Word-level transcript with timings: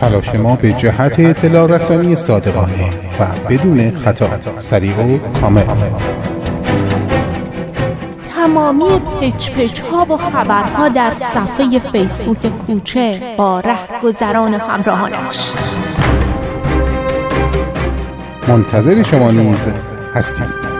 تلاش 0.00 0.34
ما 0.34 0.56
به 0.56 0.72
جهت 0.72 1.20
اطلاع 1.20 1.66
رسانی 1.66 2.16
صادقانه 2.16 2.90
و 3.20 3.26
بدون 3.50 3.98
خطا. 3.98 4.28
سریع 4.58 4.96
و 4.96 5.18
کامل. 5.40 5.62
تمامی 8.36 9.00
پچ 9.20 9.50
پچ 9.50 9.80
ها 9.80 10.06
و 10.10 10.16
خبرها 10.16 10.88
در 10.88 11.12
صفحه 11.12 11.78
فیسبوک 11.92 12.46
کوچه 12.66 13.20
با 13.36 13.62
گذران 14.02 14.54
همراهانش. 14.54 15.52
منتظر 18.48 19.02
شما 19.02 19.30
نیز 19.30 19.68
هستید. 20.14 20.77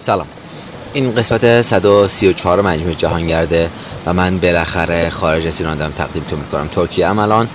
سلام. 0.00 0.26
این 0.92 1.14
قسمت 1.14 1.62
134 1.62 2.60
مجموعه 2.60 2.94
جهانگرده 2.94 3.70
و 4.06 4.12
من 4.14 4.38
بالاخره 4.38 5.10
خارج 5.10 5.46
از 5.46 5.60
ایران 5.60 5.78
دارم 5.78 5.92
تقدیمتون 5.92 6.38
می‌کنم. 6.38 6.68
ترکیه 6.68 7.06
عملان 7.06 7.48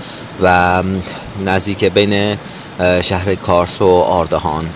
و 0.44 0.84
نزدیک 1.46 1.84
بین 1.84 2.38
شهر 3.02 3.36
کارس 3.36 3.82
و 3.82 3.88
آردهان. 3.88 4.70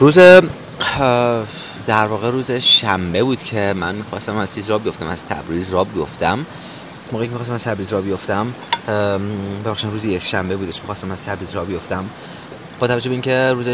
روز 0.00 0.18
در 1.86 2.06
واقع 2.06 2.30
روز 2.30 2.50
شنبه 2.50 3.22
بود 3.22 3.42
که 3.42 3.74
من 3.76 3.94
می‌خواستم 3.94 4.36
از 4.36 4.54
چیز 4.54 4.70
را 4.70 4.78
بیفتم 4.78 5.06
از 5.06 5.24
تبریز 5.24 5.70
را 5.70 5.84
بیفتم. 5.84 6.46
موقعی 7.12 7.26
که 7.26 7.32
می‌خواستم 7.32 7.54
از 7.54 7.64
تبریز 7.64 7.92
را 7.92 8.00
بیفتم 8.00 8.46
ببخشید 9.64 9.90
روز 9.90 10.04
یک 10.04 10.24
شنبه 10.24 10.56
بودش 10.56 10.78
می‌خواستم 10.78 11.10
از 11.10 11.24
تبریز 11.24 11.54
را 11.54 11.64
بیفتم. 11.64 12.04
با 12.82 12.88
توجه 12.88 13.08
به 13.08 13.12
اینکه 13.12 13.52
روز 13.52 13.68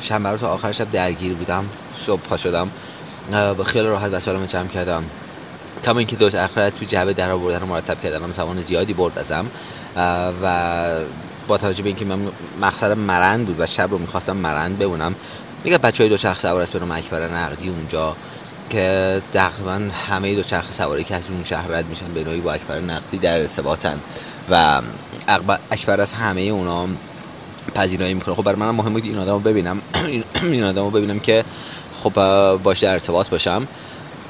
شنبه 0.00 0.28
رو 0.28 0.36
تا 0.36 0.48
آخر 0.48 0.72
شب 0.72 0.90
درگیر 0.90 1.34
بودم 1.34 1.64
صبح 2.06 2.20
پا 2.20 2.36
شدم 2.36 2.70
با 3.56 3.64
خیال 3.64 3.86
راحت 3.86 4.12
وسایلمو 4.12 4.46
جمع 4.46 4.68
کردم. 4.68 5.04
کما 5.84 5.98
اینکه 5.98 6.16
دو 6.16 6.26
اخرت 6.26 6.78
تو 6.78 6.84
جعبه 6.84 7.12
در 7.12 7.30
آوردن 7.30 7.60
رو 7.60 7.66
مرتب 7.66 8.02
کردم 8.02 8.32
سوان 8.32 8.62
زیادی 8.62 8.94
برد 8.94 9.18
ازم. 9.18 9.46
و 10.42 10.82
با 11.48 11.58
توجه 11.58 11.82
به 11.82 11.88
اینکه 11.88 12.04
من 12.04 12.18
مقصد 12.60 12.92
مرند 12.92 13.46
بود 13.46 13.60
و 13.60 13.66
شب 13.66 13.90
رو 13.90 13.98
می‌خواستم 13.98 14.36
مرند 14.36 14.78
بمونم 14.78 15.14
میگه 15.64 15.78
بچه 15.78 16.04
های 16.04 16.08
دو 16.08 16.16
چرخ 16.16 16.40
سوار 16.40 16.60
است 16.60 16.76
به 16.76 16.94
اکبر 16.94 17.28
نقدی 17.28 17.68
اونجا 17.68 18.16
که 18.70 19.22
تقریبا 19.32 19.80
همه 20.08 20.34
دو 20.34 20.42
چرخ 20.42 20.72
سواری 20.72 21.04
که 21.04 21.14
از 21.14 21.28
اون 21.30 21.44
شهر 21.44 21.68
رد 21.68 21.86
میشن 21.86 22.12
به 22.14 22.24
نوعی 22.24 22.40
با 22.40 22.52
اکبر 22.52 22.80
نقدی 22.80 23.18
در 23.18 23.40
ارتباطن. 23.40 23.98
و 24.50 24.82
اکبر 25.70 26.00
از 26.00 26.14
همه 26.14 26.40
اونا 26.40 26.88
پذیرایی 27.76 28.14
می‌کنه. 28.14 28.34
خب 28.34 28.42
برای 28.42 28.58
منم 28.58 28.74
مهم 28.74 28.92
بود 28.92 29.04
این 29.04 29.18
آدمو 29.18 29.38
ببینم. 29.38 29.82
این 30.52 30.64
آدمو 30.64 30.90
ببینم 30.90 31.20
که 31.20 31.44
خب 32.02 32.12
باش 32.62 32.82
در 32.82 32.92
ارتباط 32.92 33.28
باشم. 33.28 33.68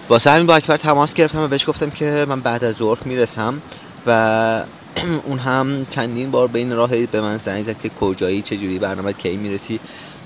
واسه 0.09 0.31
همین 0.31 0.47
با 0.47 0.57
اکبر 0.57 0.77
تماس 0.77 1.15
گرفتم 1.15 1.41
و 1.41 1.49
بهش 1.49 1.69
گفتم 1.69 1.91
که 1.91 2.27
من 2.29 2.41
بعد 2.41 2.65
از 2.65 2.75
ظهر 2.75 2.99
می‌رسم 3.05 3.63
و 4.07 4.65
اون 5.29 5.39
هم 5.39 5.87
چندین 5.91 6.31
بار 6.31 6.49
بین 6.49 6.77
راه 6.77 7.07
به 7.07 7.21
من 7.21 7.37
زنگ 7.37 7.63
زد 7.65 7.79
که 7.83 7.91
کجایی 8.01 8.43
چجوری 8.43 8.79
برنامه 8.79 9.13
کی 9.13 9.37
می‌رسی. 9.37 9.81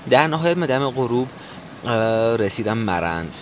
در 0.09 0.27
نهایت 0.27 0.57
مدام 0.57 0.89
غروب 0.89 1.27
رسیدم 2.39 2.77
مرند 2.77 3.33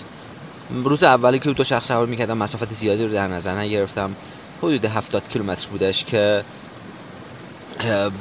روز 0.83 1.03
اولی 1.03 1.39
که 1.39 1.53
دو 1.53 1.63
شخص 1.63 1.87
سوار 1.87 2.05
می‌کردم 2.05 2.37
مسافت 2.37 2.73
زیادی 2.73 3.05
رو 3.05 3.13
در 3.13 3.27
نظر 3.27 3.55
نگرفتم. 3.59 4.15
حدود 4.61 4.85
70 4.85 5.27
کیلومتر 5.29 5.67
بودش 5.71 6.03
که 6.03 6.43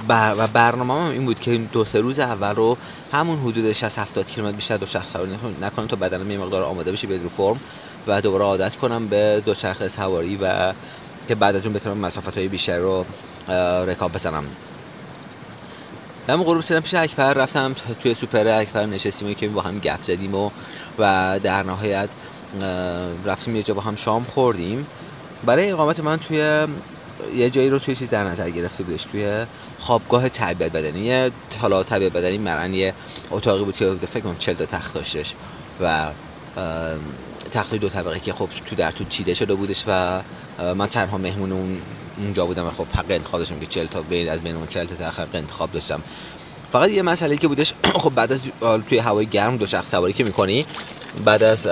بر 0.09 0.35
و 0.39 0.47
برنامه 0.47 0.95
هم 0.95 1.11
این 1.11 1.25
بود 1.25 1.41
که 1.41 1.59
دو 1.59 1.85
سه 1.85 2.01
روز 2.01 2.19
اول 2.19 2.55
رو 2.55 2.77
همون 3.13 3.39
حدود 3.39 3.73
60 3.73 3.99
70 3.99 4.27
کیلومتر 4.27 4.57
بیشتر 4.57 4.77
دو 4.77 4.87
شخص 4.87 5.13
سواری 5.13 5.31
نکنم 5.63 5.87
تا 5.87 5.97
بدنم 5.97 6.31
یه 6.31 6.39
مقدار 6.39 6.63
آماده 6.63 6.93
بشه 6.93 7.07
به 7.07 7.19
فرم 7.37 7.61
و 8.07 8.21
دوباره 8.21 8.45
عادت 8.45 8.77
کنم 8.77 9.09
به 9.09 9.43
دو 9.47 9.55
چرخ 9.55 9.89
سواری 9.89 10.39
و 10.43 10.73
که 11.29 11.35
بعد 11.35 11.57
از 11.57 11.65
اون 11.65 11.75
بتونم 11.75 11.99
مسافت 11.99 12.39
های 12.39 12.49
بیشتر 12.49 12.79
رو 12.79 13.05
رکاب 13.87 14.13
بزنم. 14.13 14.45
همون 16.29 16.47
غروب 16.47 16.63
سیدم 16.63 16.81
پیش 16.81 16.95
اکبر 16.95 17.33
رفتم 17.33 17.75
توی 18.03 18.15
سوپر 18.15 18.49
اکبر 18.49 18.87
نشستیم 18.87 19.35
که 19.35 19.49
با 19.49 19.61
هم 19.61 19.79
گپ 19.79 20.03
زدیم 20.03 20.35
و 20.35 20.51
و 20.99 21.41
در 21.43 21.63
نهایت 21.63 22.09
رفتیم 23.25 23.57
یه 23.57 23.63
جا 23.63 23.75
با 23.75 23.81
هم 23.81 23.97
شام 23.97 24.25
خوردیم. 24.25 24.87
برای 25.45 25.71
اقامت 25.71 26.01
من 26.01 26.17
توی 26.17 26.67
یه 27.37 27.51
جایی 27.51 27.71
رو 27.71 27.79
توی 27.79 27.97
چیز 27.97 28.11
در 28.11 28.25
نظر 28.25 28.51
گرفته 28.51 28.83
بودش 28.83 29.05
توی 29.05 29.47
خوابگاه 29.79 30.29
تربیت 30.29 30.73
بدنی. 30.73 31.31
حالا 31.61 31.83
تربیت 31.83 32.13
بدنی 32.13 32.39
مرن 32.39 32.75
یه 32.75 32.95
اتاقی 33.31 33.65
بود 33.65 33.77
که 33.77 33.95
فکر 33.95 34.21
کنم 34.21 34.37
40 34.39 34.55
تا 34.55 34.67
تخت 34.67 34.95
داشتش 34.95 35.35
و 35.81 36.11
تخت 37.51 37.75
دو 37.75 37.89
طبقه 37.89 38.21
که 38.21 38.33
خب 38.33 38.49
تو 38.67 38.77
در 38.77 38.93
تو 38.93 39.05
چیده 39.05 39.35
شده 39.35 39.55
بودش 39.55 39.85
و 39.87 40.23
من 40.75 40.87
تنها 40.87 41.19
مهمون 41.19 41.53
اون 41.53 41.83
اونجا 42.19 42.47
بودم 42.47 42.67
و 42.67 42.71
خب 42.71 42.87
حق 42.95 43.11
انتخاب 43.11 43.41
داشتم 43.41 43.61
که 43.61 43.67
40 43.67 43.87
تا 43.87 44.03
بین 44.03 44.29
از 44.29 44.41
بین 44.41 44.57
اون 44.57 44.67
40 44.67 44.87
تا 44.87 44.95
تخت 44.95 45.35
انتخاب 45.35 45.73
داشتم. 45.73 46.03
فقط 46.73 46.91
یه 46.91 47.03
مسئله 47.03 47.37
که 47.37 47.49
بودش 47.49 47.75
خب 48.03 48.15
بعد 48.15 48.33
از 48.33 48.41
توی 48.89 48.99
هوای 48.99 49.27
گرم 49.27 49.57
دو 49.57 49.67
شخص 49.67 49.91
سواری 49.91 50.13
که 50.13 50.25
می‌کنی 50.25 50.67
بعد 51.25 51.43
از 51.43 51.67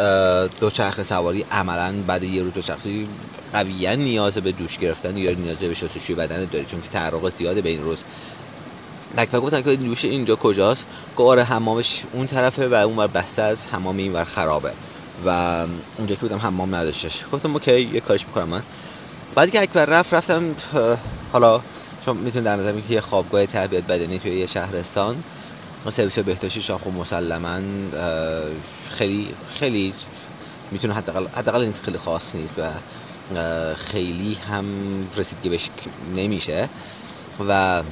دو 0.60 0.70
چرخ 0.70 1.02
سواری 1.02 1.44
عملا 1.50 2.02
بعد 2.06 2.22
یه 2.22 2.42
رو 2.42 2.50
دو 2.50 2.62
شخصی 2.62 3.08
قویا 3.52 3.94
نیاز 3.94 4.38
به 4.38 4.52
دوش 4.52 4.78
گرفتن 4.78 5.16
یا 5.16 5.30
نیاز 5.30 5.56
به 5.56 5.74
شستشوی 5.74 6.14
بدن 6.14 6.44
داری 6.44 6.64
چون 6.64 6.80
که 6.80 6.88
تعرق 6.88 7.36
زیاده 7.36 7.62
به 7.62 7.68
این 7.68 7.82
روز. 7.82 8.04
بکپک 9.16 9.40
گفتن 9.40 9.62
که 9.62 9.76
دوش 9.76 10.04
اینجا 10.04 10.36
کجاست؟ 10.36 10.86
گواره 11.16 11.44
حمامش 11.44 12.02
اون 12.12 12.26
طرفه 12.26 12.68
و 12.68 12.74
اون 12.74 12.96
ور 12.96 13.06
بسته 13.06 13.42
از 13.42 13.68
حمام 13.68 13.96
این 13.96 14.12
ور 14.12 14.24
خرابه 14.24 14.72
و 15.26 15.30
اونجا 15.98 16.14
که 16.14 16.20
بودم 16.20 16.38
حمام 16.38 16.74
نداشتش. 16.74 17.24
گفتم 17.32 17.52
اوکی 17.52 17.80
یه 17.80 18.00
کارش 18.00 18.26
می‌کنم 18.26 18.48
من. 18.48 18.62
بعد 19.34 19.50
که 19.50 19.62
اکبر 19.62 19.84
رفت 19.84 20.14
رفتم 20.14 20.56
حالا 21.32 21.60
چون 22.04 22.16
می‌تونید 22.16 22.44
در 22.44 22.56
نظر 22.56 22.72
که 22.72 22.94
یه 22.94 23.00
خوابگاه 23.00 23.46
تربیت 23.46 23.84
بدنی 23.84 24.18
توی 24.18 24.38
یه 24.38 24.46
شهرستان. 24.46 25.16
سرویس 25.90 26.18
بهداشتی 26.18 26.62
شاخ 26.62 26.86
و 26.86 26.90
مسلما 26.90 27.60
خیلی 28.90 29.34
خیلی 29.58 29.94
می‌تونه 30.70 30.94
حداقل 30.94 31.26
حداقل 31.26 31.60
این 31.60 31.72
خیلی 31.72 31.98
خاص 31.98 32.34
نیست 32.34 32.58
و 32.58 32.62
خیلی 33.74 34.34
هم 34.34 34.64
رسیدگی 35.16 35.48
بهش 35.48 35.70
نمیشه. 36.16 36.68
و 37.48 37.82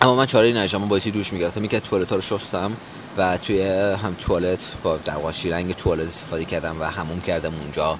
اما 0.00 0.14
من 0.14 0.26
چاره 0.26 0.50
نداشتم 0.50 0.78
من 0.78 0.88
بایستی 0.88 1.10
دوش 1.10 1.32
می‌گرفتم. 1.32 1.66
که 1.66 1.80
توالت 1.80 2.10
ها 2.10 2.16
رو 2.16 2.22
شستم 2.22 2.76
و 3.16 3.38
توی 3.38 3.62
هم 4.02 4.14
توالت 4.18 4.72
با 4.82 4.96
در 4.96 5.16
واقع 5.16 5.32
رنگ 5.44 5.74
توالت 5.74 6.06
استفاده 6.06 6.44
کردم 6.44 6.80
و 6.80 6.84
همون 6.84 7.20
کردم 7.20 7.52
اونجا. 7.54 7.98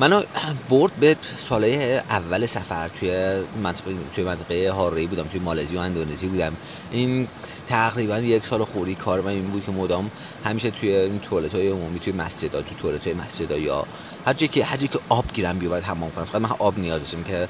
منو 0.00 0.22
برد 0.68 0.92
به 1.00 1.16
ساله 1.48 2.02
اول 2.10 2.46
سفر. 2.46 2.88
توی 2.88 3.40
منطقه 3.62 3.94
توی 4.14 4.24
منطقه 4.24 4.70
هاری 4.70 5.06
بودم 5.06 5.22
توی 5.22 5.40
مالزی 5.40 5.76
و 5.76 5.78
اندونزی 5.78 6.28
بودم. 6.28 6.56
این 6.90 7.28
تقریبا 7.66 8.18
یک 8.18 8.46
سال 8.46 8.64
خوری 8.64 8.94
کار 8.94 9.20
من 9.20 9.30
این 9.30 9.50
بود 9.50 9.64
که 9.64 9.72
مدام 9.72 10.10
همیشه 10.44 10.70
توی 10.70 10.94
این 10.94 11.20
توالت 11.20 11.54
های 11.54 11.68
عمومی 11.68 12.00
توی 12.00 12.12
مسجد 12.12 12.50
تو 12.50 12.74
توالت 12.74 13.06
های 13.06 13.60
یا 13.60 13.86
هر 14.26 14.32
جایی 14.32 14.48
که 14.48 14.64
هر 14.64 14.76
جایی 14.76 14.88
که 14.88 14.98
آب 15.08 15.24
گیرم 15.32 15.58
بیاد 15.58 15.82
حمام 15.82 16.10
کنم. 16.10 16.24
فقط 16.24 16.42
من 16.42 16.50
آب 16.58 16.78
نیاز 16.78 17.00
داشتم 17.00 17.22
که 17.22 17.48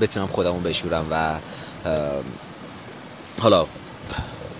بتونم 0.00 0.26
خودمو 0.26 0.60
بشورم 0.60 1.06
و 1.10 1.38
حالا 3.40 3.66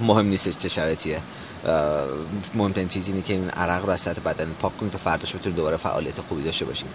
مهم 0.01 0.27
نیست 0.27 0.59
چه 0.59 0.69
شرطیه 0.69 1.21
مهمترین 2.55 2.89
چیزی 2.89 3.13
اینه 3.13 3.23
که 3.23 3.33
این 3.33 3.51
عرق 3.51 3.85
رو 3.85 3.91
از 3.91 4.01
سطح 4.01 4.21
بدن. 4.21 4.55
پاک 4.61 4.79
کنید 4.79 4.93
تا 4.93 4.99
فرداش 4.99 5.35
بتونید 5.35 5.57
دوباره 5.57 5.77
فعالیت 5.77 6.21
خوبی 6.21 6.43
داشته 6.43 6.65
باشیم 6.65 6.89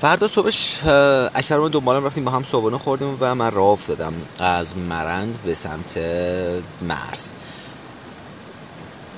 فردا 0.00 0.28
صبحش 0.28 0.80
اکبر 1.34 1.58
من 1.58 1.68
دنبالم 1.68 2.06
رفتیم 2.06 2.24
با 2.24 2.30
هم 2.30 2.44
صبحانه 2.44 2.78
خوردیم 2.78 3.16
و 3.20 3.34
من 3.34 3.50
راه 3.50 3.68
افتادم 3.68 4.12
از 4.38 4.76
مرند 4.76 5.38
به 5.44 5.54
سمت 5.54 5.98
مرز. 6.82 7.28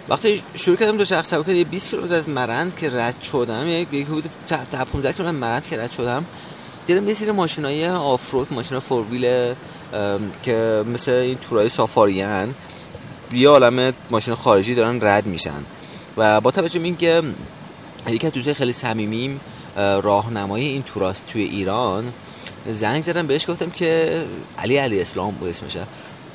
وقتی 0.09 0.43
شروع 0.55 0.77
کردم 0.77 0.97
دو 0.97 1.05
شخص 1.05 1.31
سوار 1.31 1.49
یه 1.49 1.65
20 1.65 1.91
کیلومتر 1.91 2.15
از 2.15 2.29
مرند 2.29 2.77
که 2.77 2.91
رد 2.91 3.21
شدم 3.21 3.69
یک 3.69 3.93
یک 3.93 4.07
حدود 4.07 4.31
15 4.93 5.13
کیلومتر 5.13 5.39
مرند 5.39 5.67
که 5.67 5.79
رد 5.79 5.91
شدم 5.91 6.25
دیدم 6.87 7.09
یه 7.09 7.15
سری 7.15 7.31
ماشینای 7.31 7.89
آفرود 7.89 8.53
ماشینا 8.53 8.81
فورویل 8.81 9.55
که 10.43 10.85
مثل 10.95 11.13
این 11.13 11.39
تورای 11.39 11.69
سافاریان 11.69 12.55
یه 13.33 13.49
عالم 13.49 13.93
ماشین 14.11 14.35
خارجی 14.35 14.75
دارن 14.75 14.99
رد 15.03 15.27
میشن. 15.27 15.65
و 16.17 16.41
با 16.41 16.51
توجه 16.51 16.79
به 16.79 16.85
اینکه 16.85 17.23
یکی 18.09 18.27
از 18.27 18.33
دوستای 18.33 18.55
خیلی 18.55 18.73
صمیمیم 18.73 19.41
راهنمای 19.77 20.65
این 20.65 20.83
تورهاست 20.83 21.27
توی 21.27 21.43
ایران 21.43 22.13
زنگ 22.73 23.03
زدم 23.03 23.27
بهش 23.27 23.51
گفتم 23.51 23.71
که 23.71 24.23
علی 24.59 24.77
علی 24.77 25.01
اسلام 25.01 25.35
بود 25.35 25.49
اسمشه. 25.49 25.81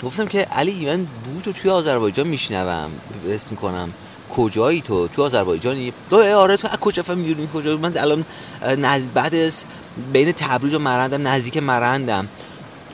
گفتم 0.03 0.25
که 0.25 0.39
علی 0.39 0.85
من 0.85 0.97
بود 0.97 1.43
تو 1.43 1.53
توی 1.53 1.71
آذربایجان 1.71 2.27
میشنوم 2.27 2.89
اسم 3.29 3.47
می‌کنم. 3.49 3.93
کجایی 4.35 4.81
تو؟ 4.81 5.07
تو 5.07 5.23
آذربایجانی؟ 5.23 5.93
تو 6.09 6.35
آره 6.37 6.57
تو 6.57 6.67
از 6.71 6.77
کجا 6.77 7.03
فهمیدی؟ 7.03 7.49
کجا 7.53 7.77
من 7.77 7.97
الان 7.97 8.25
نز... 8.77 9.07
بعد 9.13 9.35
از 9.35 9.63
بین 10.13 10.31
تبریز 10.31 10.73
و 10.73 10.79
مرندم 10.79 11.27
نزدیک 11.27 11.57
مرندم. 11.57 12.27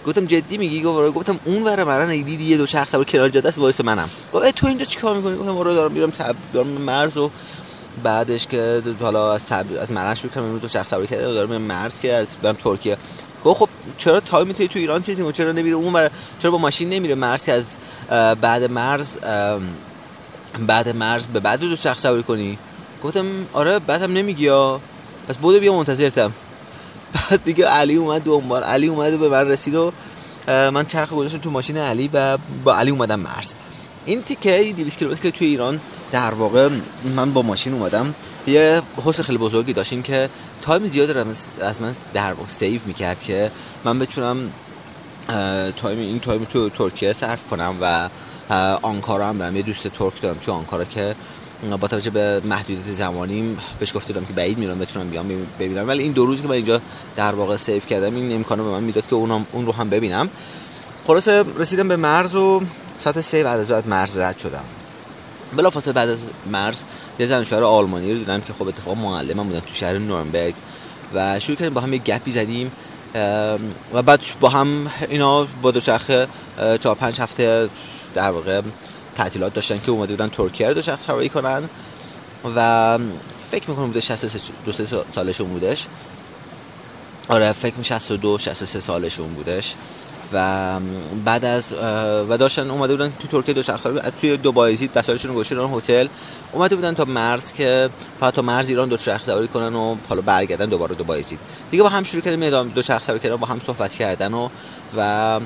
گفتم 0.08 0.26
جدی 0.26 0.58
میگی؟ 0.58 0.82
گفت 0.84 0.98
آره. 0.98 1.12
گفتم 1.12 1.40
اون 1.44 1.64
ور 1.64 1.84
مرند 1.84 2.10
دیدی 2.10 2.44
یه 2.44 2.58
دوچرخه 2.58 2.92
سوار 2.92 3.04
کنار 3.06 3.30
جاده 3.30 3.48
است 3.48 3.58
وایسا 3.58 3.82
منم. 3.82 4.10
گفت 4.32 4.56
تو 4.56 4.68
اینجا 4.68 4.86
چیکار 4.86 5.16
می‌کنی؟ 5.16 5.36
گفتم 5.36 5.58
آره 5.58 5.74
دارم 5.74 5.92
میرم 5.92 6.12
تب 6.12 6.36
دارم 6.54 6.68
مرز 6.68 7.18
و 7.18 7.32
بعدش 7.98 8.48
که 8.48 8.84
حالا 9.02 9.34
از 9.34 9.46
تب... 9.46 9.66
از 9.80 9.92
مرز 9.92 10.18
شروع 10.20 10.34
کردم 10.34 10.60
دو 10.60 10.68
شخص 10.68 10.90
سواری 10.90 11.08
کرده 11.08 11.24
دارم 11.34 11.50
میرم 11.50 11.62
مرز 11.62 12.00
که 12.00 12.14
از 12.14 12.38
دارم 12.42 12.56
ترکیه. 12.56 12.98
گفت 13.44 13.60
خب 13.60 13.70
چرا 13.98 14.20
تایم 14.20 14.48
می‌تونی 14.48 14.70
تو 14.70 14.80
ایران 14.80 15.02
چیزی 15.02 15.32
چرا 15.32 15.52
نمیره 15.52 15.76
اون 15.76 15.94
بر... 15.94 16.12
چرا 16.40 16.52
با 16.52 16.58
ماشین 16.58 16.90
نمیره 16.90 17.16
مرز 17.16 17.46
که 17.46 17.52
از 17.54 17.78
بعد 18.42 18.64
مرز 18.64 19.18
بعد 20.60 20.90
مرز 20.90 21.28
به 21.28 21.40
بعد 21.40 21.60
دو 21.60 21.76
شخص 21.76 22.02
سواری 22.02 22.24
کنی؟ 22.24 22.60
گفتم 23.02 23.48
آره 23.54 23.80
بعدم 23.80 24.14
نمیگی 24.14 24.50
پس 25.28 25.38
بودو 25.38 25.60
بیا 25.60 25.74
منتظرتم. 25.74 26.34
بعد 27.14 27.44
دیگه 27.44 27.66
علی 27.66 27.96
اومد 27.96 28.24
دنبال 28.24 28.64
علی 28.64 28.88
اومد 28.88 29.14
و 29.14 29.18
به 29.18 29.30
من 29.30 29.48
رسید 29.48 29.76
و 29.76 29.92
من 30.48 30.86
چرخ 30.86 31.14
گذاشتم 31.14 31.38
تو 31.38 31.52
ماشین 31.52 31.78
علی 31.78 32.10
و 32.14 32.38
با 32.64 32.76
علی 32.76 32.92
اومدم 32.92 33.20
مرز. 33.20 33.54
این 34.06 34.22
تیکه 34.22 34.74
200 34.78 34.98
کیلومتر 34.98 35.22
که 35.22 35.32
توی 35.32 35.48
ایران 35.48 35.80
در 36.12 36.34
واقع 36.34 36.70
من 37.16 37.34
با 37.34 37.42
ماشین 37.42 37.74
اومدم 37.74 38.14
یه 38.48 38.82
حس 39.06 39.22
خیلی 39.22 39.38
بزرگی 39.38 39.74
داشت 39.74 39.94
این 39.94 40.04
که 40.04 40.30
time 40.62 40.88
زیاد 40.88 41.18
از 41.62 41.82
من 41.82 41.96
در 42.14 42.34
واقع 42.34 42.50
save 42.50 42.82
می‌کرد 42.86 43.24
که 43.24 43.52
من 43.84 44.00
بتونم 44.00 44.52
time 45.76 46.00
این 46.00 46.20
time 46.20 46.46
تو 46.46 46.70
ترکیه 46.70 47.14
صرف 47.14 47.48
کنم 47.50 47.76
و 47.82 48.10
آنکارا 48.82 49.28
هم 49.28 49.38
دارم. 49.38 49.56
یه 49.56 49.62
دوست 49.62 49.88
ترک 49.88 50.22
دارم 50.22 50.38
تو 50.46 50.52
آنکارا 50.52 50.86
که 50.86 51.16
با 51.82 51.88
توجه 51.88 52.10
به 52.10 52.42
محدودیت 52.46 52.94
زمانی 52.94 53.58
بهش 53.80 53.96
گفته 53.96 54.14
که 54.14 54.34
بعید 54.36 54.58
می‌دونم 54.58 54.80
بتونم 54.80 55.10
بیام 55.10 55.28
ببینم. 55.60 55.88
ولی 55.88 56.04
این 56.04 56.12
دو 56.12 56.26
روزی 56.26 56.42
که 56.42 56.48
من 56.48 56.54
اینجا 56.54 56.82
در 57.16 57.36
واقع 57.36 57.58
save 57.58 57.80
کردم 57.80 58.16
این 58.16 58.36
امکانو 58.36 58.64
به 58.64 58.70
من 58.70 58.84
می‌داد 58.84 59.08
که 59.08 59.16
اونم 59.16 59.46
اون 59.52 59.66
رو 59.66 59.72
هم 59.72 59.90
ببینم. 59.90 60.30
خلاصه 61.08 61.44
رسیدم 61.58 61.88
به 61.88 61.96
مرز 61.96 62.36
و 62.36 62.62
ساعت 63.00 63.22
سه 63.22 63.44
بعد 63.44 63.72
از 63.72 63.88
مرز 63.88 64.18
رد 64.18 64.38
شدم. 64.38 64.64
بلافاصله 65.58 65.94
بعد 65.94 66.10
از 66.10 66.24
مرز 66.52 66.84
یه 67.20 67.26
زن 67.26 67.44
شهر 67.44 67.64
آلمانی 67.64 68.12
رو 68.14 68.18
دیدم 68.18 68.42
که 68.42 68.54
خب 68.54 68.68
اتفاق 68.68 68.98
معلمم 68.98 69.48
بودن 69.48 69.60
تو 69.60 69.74
شهر 69.74 69.98
نورنبرگ 69.98 70.56
و 71.14 71.40
شروع 71.40 71.58
کردیم 71.58 71.74
با 71.74 71.82
هم 71.82 71.94
یه 71.94 72.00
گپی 72.00 72.32
زدیم 72.32 72.72
و 73.94 74.02
بعد 74.02 74.20
با 74.40 74.50
هم 74.50 74.92
اینا 75.10 75.48
با 75.62 75.72
دوچرخه 75.72 76.28
چهار 76.80 76.96
پنج 76.96 77.22
هفته 77.22 77.70
در 78.14 78.32
واقع 78.32 78.62
تعطیلات 79.18 79.54
داشتن 79.54 79.80
که 79.80 79.92
اومده 79.92 80.14
بودن 80.14 80.30
ترکیه 80.30 80.68
رو 80.68 80.74
دو 80.74 80.82
شخص 80.82 81.06
سواری 81.06 81.30
کنن 81.30 81.70
و 82.56 83.00
فکر 83.52 83.70
می‌کنم 83.70 83.88
بوده 83.88 84.00
62 84.00 84.72
سالشون 85.16 85.48
بودش. 85.48 85.88
آره 87.30 87.52
فکر 87.52 87.76
می 87.76 87.84
62 87.84 88.38
63 88.38 88.80
سالشون 88.80 89.34
بودش. 89.34 89.76
و 90.34 90.80
بعد 91.26 91.46
از 91.46 91.74
و 92.30 92.38
داشتن 92.38 92.72
اومده 92.72 92.94
بودن 92.96 93.14
تو 93.20 93.28
ترکیه 93.28 93.54
دو 93.54 93.64
شخص 93.64 93.84
توی 94.22 94.38
دو 94.38 94.52
بایزید 94.52 94.94
بسایشون 94.94 95.34
گوشیدن 95.34 95.74
هتل. 95.74 96.08
اومده 96.52 96.76
بودن 96.76 96.94
تا 96.94 97.06
مرز 97.06 97.54
که 97.54 97.90
فقط 98.20 98.34
تا 98.34 98.42
مرز 98.42 98.70
ایران 98.70 98.90
دو 98.90 98.98
شخص 98.98 99.26
سواری 99.26 99.48
کنن 99.48 99.76
و 99.76 99.96
حالا 100.10 100.22
برگردن 100.22 100.66
دوباره 100.66 100.96
دو 100.96 101.04
بایزید 101.04 101.40
دیگه 101.72 101.84
با 101.84 101.90
هم 101.90 102.04
شروع 102.04 102.22
کردیم 102.22 102.70
دو 102.70 102.82
شخص 102.82 103.06
سواری 103.06 103.20
کردن 103.20 103.36
با 103.36 103.48
هم 103.48 103.62
صحبت 103.66 103.96
کردن 103.96 104.34
و 104.34 104.50
و 104.98 105.40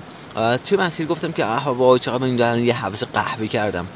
توی 0.65 0.77
مسیر 0.77 1.07
گفتم 1.07 1.31
که 1.31 1.45
آها 1.45 1.75
وای 1.75 1.99
چقدر 1.99 2.27
من 2.27 2.41
این 2.41 2.65
یه 2.65 2.85
حوض 2.85 3.03
قهوه 3.03 3.47
کردم. 3.47 3.89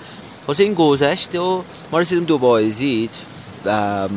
واسه 0.48 0.64
این 0.64 0.74
گذشت 0.74 1.36
و 1.36 1.66
ما 1.92 2.00
رسیدیم 2.00 2.26
دو 2.26 2.38
بایزید 2.38 3.12
و 3.66 4.10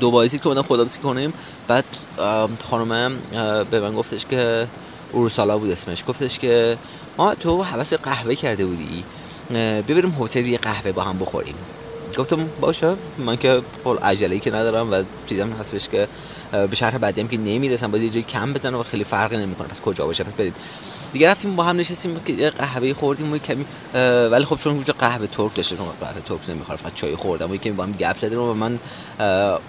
دو 0.00 0.10
بایزید 0.10 0.42
که 0.42 0.62
خدا 0.62 0.84
بسی 0.84 1.00
کنیم. 1.00 1.34
بعد 1.68 1.84
خانم 2.64 3.20
به 3.70 3.80
من 3.80 3.94
گفتش 3.94 4.26
که 4.26 4.68
اروسالا 5.14 5.58
بود 5.58 5.70
اسمش. 5.70 6.04
گفتش 6.06 6.38
که 6.38 6.78
ما 7.18 7.34
تو 7.34 7.62
حوض 7.62 7.92
قهوه 7.92 8.34
کرده 8.34 8.66
بودی. 8.66 9.04
ببریم 9.88 10.16
هتل 10.20 10.56
قهوه 10.56 10.92
با 10.92 11.02
هم 11.02 11.18
بخوریم. 11.18 11.56
گفتم 12.16 12.50
باشه 12.60 12.96
من 13.18 13.36
که 13.36 13.62
پول 13.84 13.98
عجله 13.98 14.38
که 14.38 14.50
ندارم 14.50 14.92
و 14.92 15.04
چیزم 15.26 15.50
هستش 15.52 15.88
که 15.88 16.08
به 16.70 16.76
شهر 16.76 16.98
بعدی 16.98 17.20
هم 17.20 17.28
که 17.28 17.38
نمی‌رسم 17.38 17.90
باید 17.90 18.04
یه 18.04 18.10
جایی 18.10 18.24
کم 18.24 18.52
بزنم 18.52 18.78
و 18.78 18.82
خیلی 18.82 19.04
فرقی 19.04 19.36
نمی‌کنه. 19.36 19.68
پس 19.68 19.80
کجا 19.80 20.06
باشه؟ 20.06 20.24
پس 20.24 20.32
بریم. 20.32 20.54
دیگه 21.12 21.30
رفتیم 21.30 21.56
با 21.56 21.62
هم 21.62 21.76
نشستیم 21.76 22.20
که 22.20 22.50
قهوه 22.50 22.92
خوردیم 22.94 23.32
و 23.32 23.38
کمی 23.38 23.66
ولی 24.30 24.44
خب 24.44 24.56
چون 24.56 24.72
اونجا 24.72 24.94
قهوه 24.98 25.26
ترک 25.26 25.54
داشته 25.54 25.76
قهوه 25.76 26.20
ترک 26.20 26.50
نمی‌خوره 26.50 26.76
فقط 26.78 26.94
چای 26.94 27.16
خوردم 27.16 27.50
و 27.50 27.56
کمی 27.56 27.72
با 27.72 27.84
هم 27.84 27.92
گپ 27.92 28.16
زدیم 28.18 28.40
و 28.40 28.54
من 28.54 28.78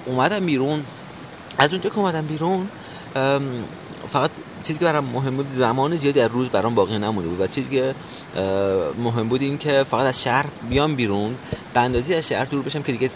اومدم 0.05 0.45
بیرون. 0.45 0.83
از 1.57 1.73
اونجا 1.73 1.89
که 1.89 1.97
اومدم 1.99 2.27
بیرون 2.27 2.69
فقط 4.07 4.31
چیزی 4.63 4.79
که 4.79 4.85
برام 4.85 5.05
مهم 5.05 5.35
بود 5.35 5.49
زمان 5.49 5.97
زیادی 5.97 6.19
از 6.19 6.31
روز 6.31 6.49
برام 6.49 6.75
باقی 6.75 6.97
نمونده 6.99 7.29
بود 7.29 7.39
و 7.39 7.47
چیزی 7.47 7.69
که 7.69 7.95
مهم 8.97 9.29
بود 9.29 9.41
این 9.41 9.57
که 9.57 9.83
فقط 9.89 10.05
از 10.05 10.21
شهر 10.21 10.45
بیام 10.61 10.95
بیرون 10.95 11.37
به 11.73 11.79
اندازی 11.79 12.13
از 12.13 12.27
شهر 12.27 12.45
دور 12.45 12.61
بشم 12.61 12.81
که 12.83 12.91
دیگه 12.91 13.11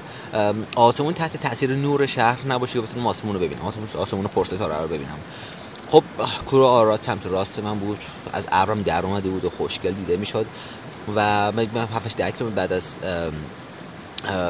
آسمون 0.75 1.13
تحت 1.13 1.37
تاثیر 1.37 1.75
نور 1.75 2.05
شهر 2.05 2.47
نباشه 2.47 2.73
که 2.73 2.81
بتونم 2.81 3.07
آسمون 3.07 3.33
رو 3.33 3.39
ببینم 3.39 3.61
آسمون 3.97 4.23
پرستاره 4.23 4.81
رو 4.81 4.87
ببینم. 4.87 5.19
خب 5.87 6.03
کور 6.45 6.63
آراد 6.63 7.01
سمت 7.01 7.25
راست 7.25 7.59
من 7.59 7.79
بود 7.79 7.97
از 8.33 8.47
ابرم 8.51 8.81
در 8.81 9.05
اومده 9.05 9.29
بود 9.29 9.45
و 9.45 9.49
خوشگل 9.49 9.91
دیده 9.91 10.17
می‌شد 10.17 10.45
و 11.15 11.51
من 11.51 11.67
7 11.95 12.17
ده 12.17 12.31
بعد 12.31 12.73
از 12.73 12.95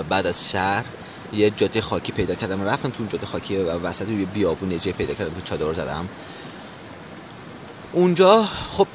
بعد 0.10 0.26
از 0.26 0.50
شهر 0.52 0.86
یه 1.34 1.50
جاده 1.50 1.82
خاکی 1.82 2.12
پیدا 2.12 2.36
کردم 2.36 2.64
رفتم 2.64 2.90
تو 2.90 2.96
اون 3.00 3.08
جاده 3.10 3.26
خاکی 3.26 3.58
و 3.58 3.72
وسط 3.72 4.10
یه 4.10 4.26
بیابون 4.26 4.72
یه 4.72 4.78
پیدا 4.78 5.14
کردم 5.14 5.34
که 5.36 5.42
چادر 5.42 5.74
زدم. 5.74 6.10
اونجا 7.92 8.44
خب 8.46 8.88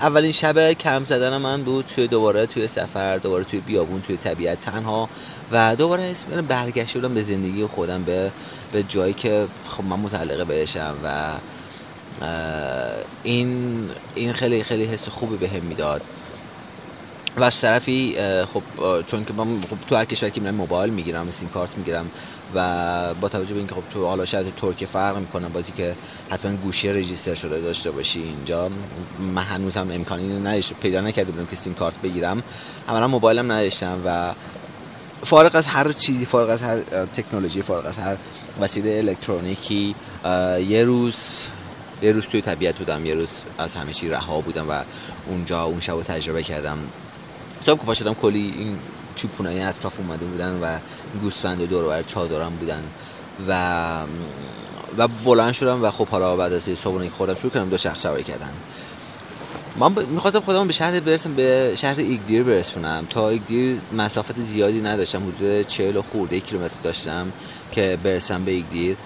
اولین 0.00 0.32
شب 0.32 0.72
کم 0.72 1.04
زدن 1.04 1.36
من 1.36 1.64
بود 1.64 1.86
توی 1.86 2.08
دوباره 2.08 2.46
توی 2.46 2.66
سفر 2.68 3.18
دوباره 3.18 3.44
توی 3.44 3.60
بیابون 3.60 4.02
توی 4.02 4.16
طبیعت 4.18 4.60
تنها 4.60 5.10
و 5.50 5.76
دوباره 5.76 6.02
اسم 6.04 6.42
برگشته 6.46 6.98
بودم 7.00 7.14
به 7.14 7.22
زندگی 7.22 7.66
خودم 7.66 8.04
به 8.04 8.32
به 8.70 8.82
جایی 8.84 9.14
که 9.14 9.48
خب 9.64 9.84
من 9.84 9.96
متعلقه 10.00 10.44
بهشم 10.44 11.00
و 11.02 11.40
این 13.22 13.92
این 14.14 14.32
خیلی 14.32 14.62
خیلی 14.62 14.84
حس 14.84 15.08
خوبی 15.08 15.36
بهم 15.36 15.60
به 15.60 15.66
می‌داد. 15.66 16.08
و 17.36 17.42
از 17.42 17.60
طرفی 17.60 18.16
خب 18.54 18.62
چون 19.06 19.24
که 19.24 19.32
من 19.32 19.60
خب 19.60 19.76
تو 19.88 19.96
هر 19.96 20.04
کشور 20.04 20.30
که 20.30 20.40
میرم 20.40 20.54
موبایل 20.54 20.92
می‌گیرم 20.92 21.30
سیم 21.30 21.48
کارت 21.48 21.78
می‌گیرم 21.78 22.10
و 22.54 23.14
با 23.14 23.28
توجه 23.28 23.52
به 23.52 23.58
اینکه 23.58 23.74
خب 23.74 23.82
تو 23.90 24.06
حالا 24.06 24.24
شاید 24.24 24.54
ترکیه 24.54 24.88
فرق 24.88 25.16
می‌کنه 25.16 25.48
بازی 25.48 25.72
که 25.72 25.94
حتما 26.30 26.56
گوشی 26.56 26.92
رجیستر 26.92 27.34
شده 27.34 27.60
داشته 27.60 27.90
باشی 27.90 28.22
اینجا 28.22 28.70
من 29.18 29.42
هنوز 29.42 29.76
هم 29.76 29.90
امکانی 29.90 30.40
نداشت 30.40 30.72
پیدا 30.72 31.00
نکرده 31.00 31.32
بودم 31.32 31.46
که 31.46 31.56
سیم 31.56 31.74
کارت 31.74 32.00
بگیرم. 32.02 32.42
اولا 32.88 33.08
موبایلم 33.08 33.52
نداشتم 33.52 34.00
و 34.06 34.34
فارغ 35.26 35.56
از 35.56 35.66
هر 35.66 35.92
چیزی 35.92 36.26
فارغ 36.26 36.50
از 36.50 36.62
هر 36.62 36.80
تکنولوژی 37.16 37.62
فارغ 37.62 37.86
از 37.86 37.96
هر 37.96 38.16
وسیله 38.60 38.90
الکترونیکی 38.90 39.94
یه 40.68 40.84
روز 40.84 41.16
یه 42.02 42.12
روز 42.12 42.24
توی 42.24 42.42
طبیعت 42.42 42.78
بودم 42.78 43.06
یه 43.06 43.14
روز 43.14 43.30
از 43.58 43.76
همه 43.76 43.92
چی 43.92 44.08
رها 44.08 44.40
بودم 44.40 44.70
و 44.70 44.82
اونجا 45.26 45.64
اون 45.64 45.80
شب 45.80 46.02
تجربه 46.02 46.42
کردم. 46.42 46.78
صبح 47.66 47.78
که 47.78 47.86
پاشدم 47.86 48.14
کلی 48.14 48.54
این 48.58 48.78
چوپونای 49.16 49.62
اطراف 49.62 50.00
اومده 50.00 50.24
بودن 50.24 50.60
و 50.62 50.78
گوسفند 51.22 51.62
دور 51.62 51.84
بر 51.84 52.02
چادرم 52.02 52.56
بودن 52.56 52.82
و 53.48 54.00
و 54.98 55.08
بلند 55.08 55.52
شدم 55.52 55.84
و 55.84 55.90
خب 55.90 56.08
حالا 56.08 56.36
بعد 56.36 56.52
از 56.52 56.62
صبحونه 56.62 57.08
خوردم 57.08 57.34
شروع 57.34 57.52
کردم 57.52 57.68
دو 57.68 57.76
شخص 57.76 58.02
کردن. 58.02 58.52
من 59.76 59.94
ب... 59.94 60.00
می‌خواستم 60.00 60.40
خودم 60.40 60.66
به 60.66 60.72
شهر 60.72 61.00
برسم 61.00 61.34
به 61.34 61.72
شهر 61.76 62.00
ایگدیر 62.00 62.42
برسونم. 62.42 63.06
تا 63.10 63.28
ایگدیر 63.28 63.80
مسافت 63.92 64.40
زیادی 64.40 64.80
نداشتم 64.80 65.22
حدود 65.22 65.62
40 65.62 66.00
خورده 66.00 66.40
کیلومتر 66.40 66.74
داشتم 66.82 67.32
که 67.72 67.98
برسم 68.04 68.44
به 68.44 68.50
ایگدیر 68.50 68.96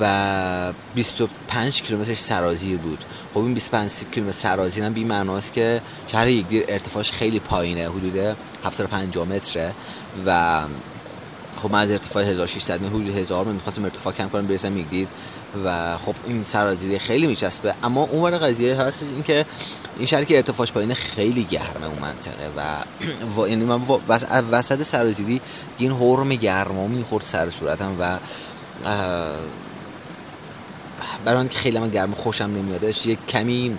و 0.00 0.72
25 0.94 1.82
کیلومترش 1.82 2.18
سرازیر 2.18 2.78
بود. 2.78 2.98
خب 3.34 3.38
این 3.38 3.54
25 3.54 3.90
کیلومتر 4.12 4.38
سرازیر 4.38 4.84
هم 4.84 4.92
بی 4.92 5.04
معناست 5.04 5.52
که 5.52 5.82
شهر 6.06 6.28
یگدیر 6.28 6.64
ارتفاعش 6.68 7.12
خیلی 7.12 7.40
پایینه 7.40 7.88
حدود 7.88 8.36
750 8.64 9.28
متره 9.28 9.72
و 10.26 10.60
خب 11.62 11.70
من 11.70 11.80
از 11.80 11.90
ارتفاع 11.90 12.22
1600 12.22 12.82
متر 12.82 12.88
حدود 12.88 13.08
1000 13.08 13.44
متر 13.44 13.52
می‌خواستم 13.52 13.84
ارتفاع 13.84 14.12
کم 14.12 14.28
کنم 14.28 14.46
برسم 14.46 14.78
یگدیر 14.78 15.08
و 15.64 15.98
خب 15.98 16.14
این 16.26 16.44
سرازیری 16.44 16.98
خیلی 16.98 17.26
میچسبه. 17.26 17.74
اما 17.82 18.02
اون 18.02 18.38
قضیه 18.38 18.74
هست 18.74 19.02
این 19.02 19.22
که 19.22 19.46
این 19.96 20.06
شهر 20.06 20.24
که 20.24 20.36
ارتفاعش 20.36 20.72
پایینه 20.72 20.94
خیلی 20.94 21.44
گرمه 21.44 21.86
اون 21.86 21.98
منطقه 21.98 22.50
و 22.56 22.84
یعنی 23.50 23.64
من 23.64 23.80
وسط 24.50 24.82
سرازیری 24.82 25.40
این 25.76 25.92
حرم 25.92 26.28
گرما 26.28 26.86
می‌خورد 26.86 27.24
سر 27.24 27.50
صورتم 27.50 27.96
و 28.00 28.18
برای 31.24 31.48
که 31.48 31.58
خیلی 31.58 31.78
من 31.78 31.90
گرم 31.90 32.14
خوشم 32.14 32.44
نمیادش 32.44 33.06
یک 33.06 33.18
کمی 33.28 33.78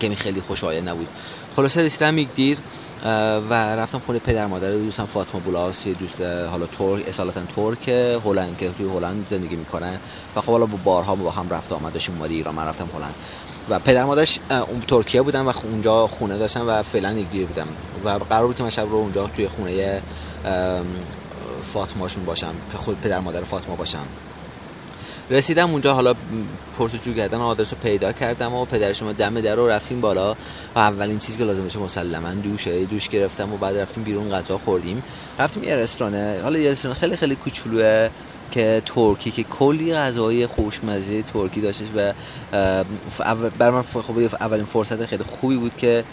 کمی 0.00 0.16
خیلی 0.16 0.40
خوشایند 0.40 0.88
نبود. 0.88 1.08
خلاصه 1.56 1.82
رسیدم 1.82 2.18
یک 2.18 2.34
دیر 2.34 2.58
و 3.50 3.52
رفتم 3.52 3.98
خونه 3.98 4.18
پدر 4.18 4.46
مادر 4.46 4.70
دوستم 4.70 5.06
فاطمه 5.06 5.40
بولاس 5.40 5.86
یه 5.86 5.94
دوست 5.94 6.20
حالا 6.20 6.66
ترک 6.66 7.08
اصالتا 7.08 7.42
ترک 7.56 7.88
هلند 8.24 8.58
که 8.58 8.70
توی 8.70 8.86
هلند 8.86 9.28
زندگی 9.30 9.56
می‌کنه. 9.56 10.00
و 10.36 10.40
خب 10.40 10.52
حالا 10.52 10.66
با 10.66 10.78
بارها 10.84 11.14
با 11.14 11.30
هم 11.30 11.48
رفت 11.50 11.72
آمد 11.72 11.92
داشتیم 11.92 12.14
اومده 12.14 12.34
ایران 12.34 12.54
من 12.54 12.64
رفتم 12.66 12.88
هلند. 12.94 13.14
و 13.70 13.78
پدر 13.78 14.04
مادرش 14.04 14.38
اون 14.50 14.80
ترکیه 14.88 15.22
بودن 15.22 15.40
و 15.40 15.52
اونجا 15.64 16.06
خونه 16.06 16.38
داشتن 16.38 16.60
و 16.60 16.82
فعلا 16.82 17.12
یک 17.12 17.46
بودم 17.46 17.68
و 18.04 18.08
قرار 18.08 18.46
بود 18.46 18.56
که 18.56 18.62
من 18.62 18.70
شب 18.70 18.88
رو 18.90 18.96
اونجا 18.96 19.26
توی 19.26 19.48
خونه 19.48 20.02
فاطماشون 21.72 22.24
باشم 22.24 22.54
خود 22.76 23.00
پدر 23.00 23.20
مادر 23.20 23.42
فاطمه 23.42 23.76
باشم. 23.76 24.06
رسیدم 25.30 25.70
اونجا 25.70 25.94
حالا 25.94 26.14
پرسجو 26.78 27.12
کردن 27.12 27.38
آدرس 27.38 27.72
رو 27.72 27.78
پیدا 27.82 28.12
کردم 28.12 28.54
و 28.54 28.64
پدرشون 28.64 29.12
دم 29.12 29.40
در 29.40 29.54
رو 29.54 29.68
رفتیم 29.68 30.00
بالا. 30.00 30.32
و 30.74 30.78
اولین 30.78 31.18
چیزی 31.18 31.38
که 31.38 31.44
لازم 31.44 31.64
بشه 31.64 31.78
مسلما 31.78 32.30
دوشه 32.30 32.84
دوش 32.84 33.08
گرفتم 33.08 33.52
و 33.52 33.56
بعد 33.56 33.76
رفتیم 33.76 34.04
بیرون 34.04 34.30
غذا 34.30 34.58
خوردیم. 34.58 35.02
رفتیم 35.38 35.64
یه 35.64 35.74
رستورانه 35.74 36.40
حالا 36.42 36.58
یه 36.58 36.70
رستوران 36.70 36.96
خیلی 36.96 37.16
خیلی 37.16 37.34
کوچولوه. 37.34 38.10
که 38.50 38.82
ترکی 38.86 39.30
که 39.30 39.42
کلی 39.42 39.94
غذای 39.94 40.46
خوشمزه 40.46 41.22
ترکی 41.22 41.60
داشتش 41.60 41.86
و 41.96 42.12
بر 43.58 43.70
من 43.70 43.82
خب 43.82 44.18
اولین 44.40 44.64
فرصت 44.64 45.06
خیلی 45.06 45.24
خوبی 45.24 45.56
بود 45.56 45.76
که 45.76 46.04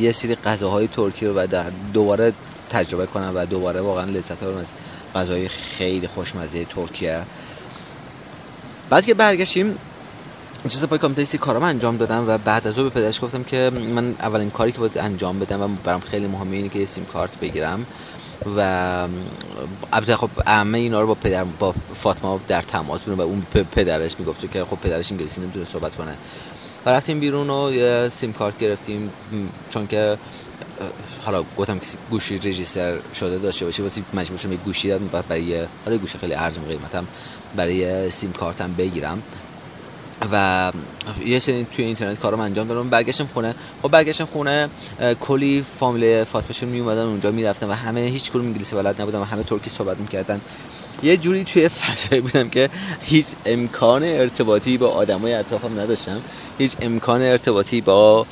یه 0.00 0.12
سری 0.12 0.34
غذاهای 0.34 0.88
ترکی 0.88 1.26
رو 1.26 1.34
و 1.34 1.46
در 1.46 1.64
دوباره 1.92 2.32
تجربه 2.70 3.06
کنم 3.06 3.32
و 3.34 3.46
دوباره 3.46 3.80
واقعا 3.80 4.04
لذت 4.04 4.42
رو 4.42 4.56
از 4.56 4.72
غذای 5.14 5.48
خیلی 5.48 6.06
خوشمزه 6.06 6.64
ترکیه. 6.64 7.20
بعد 8.90 9.06
که 9.06 9.14
برگشتیم 9.14 9.78
چیز 10.68 10.84
پای 10.84 10.98
کامپیوتر 10.98 11.30
سی 11.30 11.38
کارام 11.38 11.62
انجام 11.62 11.96
دادم 11.96 12.24
و 12.28 12.38
بعد 12.38 12.66
از 12.66 12.78
او 12.78 12.84
به 12.84 12.90
پدرش 12.90 13.20
گفتم 13.20 13.42
که 13.44 13.70
من 13.94 14.14
اولین 14.20 14.50
کاری 14.50 14.72
که 14.72 14.78
باید 14.78 14.98
انجام 14.98 15.38
بدم 15.38 15.62
و 15.62 15.68
برام 15.84 16.00
خیلی 16.00 16.26
مهمه 16.26 16.56
اینه 16.56 16.68
که 16.68 16.78
یه 16.78 16.86
سیم 16.86 17.04
کارت 17.04 17.38
بگیرم. 17.40 17.86
و 18.56 18.60
البته 19.92 20.16
خب 20.16 20.30
عمه 20.46 20.78
اینا 20.78 21.00
رو 21.00 21.06
با 21.06 21.14
پدر 21.14 21.44
با 21.44 21.74
فاطمه 21.94 22.40
در 22.48 22.62
تماس 22.62 23.04
بودن 23.04 23.18
و 23.18 23.20
اون 23.20 23.42
پدرش 23.72 24.18
می‌گفت 24.18 24.52
که 24.52 24.64
خب 24.64 24.76
پدرش 24.76 25.12
انگلیسی 25.12 25.40
نمی‌تونه 25.40 25.64
صحبت 25.64 25.96
کنه. 25.96 26.16
و 26.86 26.90
رفتیم 26.90 27.20
بیرون 27.20 27.50
و 27.50 27.72
یه 27.72 28.10
سیم 28.14 28.32
کارت 28.32 28.58
گرفتیم 28.58 29.12
چون 29.70 29.86
که 29.86 30.18
حالا 31.24 31.44
گفتم 31.56 31.78
که 31.78 31.86
گوشی 32.10 32.36
رجیستر 32.36 32.98
شده 33.14 33.38
داشته 33.38 33.64
باشه 33.64 33.82
واسه 33.82 34.02
مجبور 34.14 34.38
شدم 34.38 34.52
یه 34.52 34.58
گوشی 34.58 34.98
برای 34.98 35.66
حالا 35.84 35.98
گوشی 35.98 36.18
خیلی 36.18 36.34
ارزون 36.34 36.64
قیمتم 36.64 37.06
برای 37.56 38.10
سیم 38.10 38.32
کارتم 38.32 38.74
بگیرم. 38.74 39.22
و 40.32 40.72
یه 41.26 41.38
سری 41.38 41.66
توی 41.76 41.84
اینترنت 41.84 42.20
کارم 42.20 42.40
انجام 42.40 42.68
دادم. 42.68 42.90
برگشتم 42.90 43.28
خونه. 43.34 43.54
خب 43.82 43.88
برگشتم 43.88 44.24
خونه 44.24 44.68
کلی 45.20 45.64
فامیل 45.80 46.24
فاطمهشون 46.24 46.68
می 46.68 46.80
اومدن 46.80 47.02
اونجا 47.02 47.30
می‌رفتن 47.30 47.68
و 47.68 47.72
همه 47.72 48.00
هیچ 48.00 48.30
کدوم 48.30 48.46
انگلیسی 48.46 48.76
بلد 48.76 49.00
نبودن 49.02 49.18
و 49.18 49.24
همه 49.24 49.42
ترکی 49.42 49.70
صحبت 49.70 49.98
می‌کردن. 49.98 50.40
یه 51.02 51.16
جوری 51.16 51.44
توی 51.44 51.68
فضایی 51.80 52.20
بودم 52.20 52.48
که 52.48 52.70
هیچ 53.02 53.26
امکان 53.46 54.02
ارتباطی 54.04 54.78
با 54.78 54.88
آدمای 54.88 55.34
اطرافم 55.34 55.80
نداشتم. 55.80 56.20
هیچ 56.58 56.72
امکان 56.82 57.22
ارتباطی 57.22 57.80
با 57.80 58.26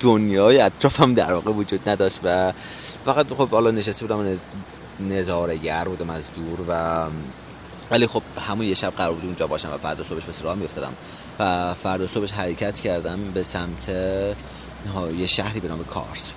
دنیای 0.00 0.60
اطرافم 0.60 1.14
در 1.14 1.32
واقع 1.32 1.50
وجود 1.50 1.88
نداشت 1.88 2.18
و 2.24 2.52
فقط 3.04 3.26
خب 3.28 3.48
حالا 3.48 3.70
نشسته 3.70 4.06
بودم 4.06 4.38
نظاره 5.00 5.56
گر 5.56 5.84
بودم 5.84 6.10
از 6.10 6.24
دور 6.36 6.58
و 6.68 7.04
ولی 7.90 8.06
خب 8.06 8.22
همون 8.48 8.66
یه 8.66 8.74
شب 8.74 8.92
قرار 8.96 9.12
بود 9.12 9.24
اونجا 9.24 9.46
باشم 9.46 9.72
و 9.72 9.78
فردا 9.78 10.04
صبحش 10.04 10.22
به 10.22 10.32
راه 10.42 10.56
میافتادم. 10.56 10.92
و 11.38 11.74
فردا 11.74 12.06
صبحش 12.06 12.32
حرکت 12.32 12.80
کردم 12.80 13.32
به 13.34 13.42
سمت 13.42 13.88
یه 15.18 15.26
شهری 15.26 15.60
به 15.60 15.68
نام 15.68 15.84
کارس. 15.84 16.32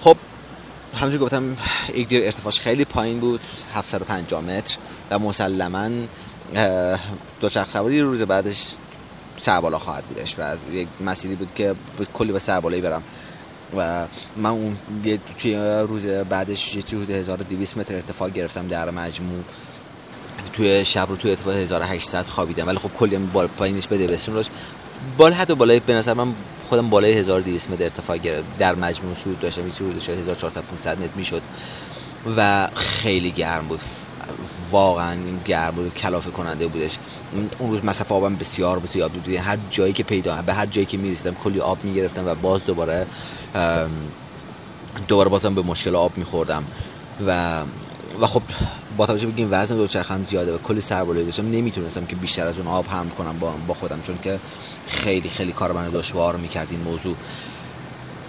خب 0.00 0.16
همونجور 0.94 1.20
گفتم 1.20 1.56
ایگدیر 1.92 2.24
ارتفاعش 2.24 2.60
خیلی 2.60 2.84
پایین 2.84 3.20
بود 3.20 3.40
750 3.74 4.42
متر 4.42 4.76
و 5.10 5.18
مسلما 5.18 5.90
دو 7.40 7.48
چرخ 7.48 7.68
سواری 7.68 8.00
روز 8.00 8.22
بعدش 8.22 8.66
سربالا 9.40 9.78
خواهد 9.78 10.04
بودش 10.04 10.34
و 10.38 10.56
یک 10.72 10.88
مسیری 11.00 11.34
بود 11.34 11.48
که 11.54 11.74
کلی 12.14 12.32
به 12.32 12.38
سربالایی 12.38 12.82
برم. 12.82 13.02
و 13.76 14.06
من 14.36 14.50
اون 14.50 14.76
توی 15.38 15.56
روز 15.88 16.06
بعدش 16.06 16.74
یه 16.74 16.82
حدود 16.82 17.10
1200 17.10 17.76
متر 17.76 17.94
ارتفاع 17.94 18.30
گرفتم 18.30 18.68
در 18.68 18.90
مجموع. 18.90 19.44
توی 20.52 20.84
شب 20.84 21.06
رو 21.08 21.16
توی 21.16 21.30
ارتفاع 21.30 21.54
1800 21.54 22.26
خوابیدم. 22.26 22.66
ولی 22.66 22.78
خب 22.78 22.90
کلی 22.98 23.16
بال 23.16 23.46
پایینش 23.46 23.86
بده 23.86 24.06
بسیم 24.06 24.34
روش 24.34 24.46
بالا 25.16 25.36
حتی 25.36 25.54
بالای 25.54 25.80
به 25.80 25.94
نظر 25.94 26.14
من 26.14 26.34
خودم 26.68 26.90
بالای 26.90 27.12
1200 27.12 27.70
متر 27.70 27.82
ارتفاع 27.82 28.18
گرفت. 28.18 28.58
در 28.58 28.74
مجموع 28.74 29.14
سود 29.24 29.40
داشتم. 29.40 29.62
این 29.62 29.72
سود 29.72 30.00
شاید 30.00 30.18
1400 30.18 30.62
500 30.62 31.02
متر 31.02 31.12
می‌شد. 31.16 31.42
و 32.36 32.68
خیلی 32.74 33.30
گرم 33.30 33.68
بود. 33.68 33.80
واقعا 34.70 35.16
گرم 35.44 35.74
بود. 35.74 35.94
کلافه 35.94 36.30
کننده 36.30 36.66
بودش. 36.66 36.98
اون 37.58 37.70
روز 37.70 37.84
مصرف 37.84 38.12
آبم 38.12 38.36
بسیار 38.36 38.78
بسیار 38.78 39.08
بود. 39.08 39.28
هر 39.28 39.58
جایی 39.70 39.92
که 39.92 40.02
پیدا 40.02 40.42
به 40.42 40.54
هر 40.54 40.66
جایی 40.66 40.86
که 40.86 40.96
می‌رسیدم 40.96 41.34
کلی 41.34 41.60
آب 41.60 41.84
می‌گرفتم 41.84 42.26
و 42.26 42.34
باز 42.34 42.60
دوباره 42.66 43.06
دوباره 45.08 45.28
بازم 45.28 45.54
به 45.54 45.62
مشکل 45.62 45.96
آب 45.96 46.18
میخوردم. 46.18 46.64
و 47.26 47.60
و 48.20 48.26
خب 48.26 48.42
با 48.96 49.06
توجه 49.06 49.26
بگیم 49.26 49.48
وزن 49.50 49.76
دوچرخم 49.76 50.26
زیاده 50.30 50.54
و 50.54 50.58
کلی 50.58 50.80
سربالایی 50.80 51.26
داشتم 51.26 51.50
نمی‌تونستم 51.50 52.06
که 52.06 52.16
بیشتر 52.16 52.46
از 52.46 52.58
اون 52.58 52.66
آب 52.66 52.86
هم 52.86 53.10
کنم 53.10 53.38
با, 53.38 53.54
با 53.66 53.74
خودم 53.74 54.02
چون 54.02 54.18
که 54.22 54.40
خیلی 54.88 55.28
خیلی 55.28 55.52
کار 55.52 55.72
من 55.72 55.90
دشوار 55.90 56.36
می‌کرد 56.36 56.66
این 56.70 56.80
موضوع. 56.80 57.16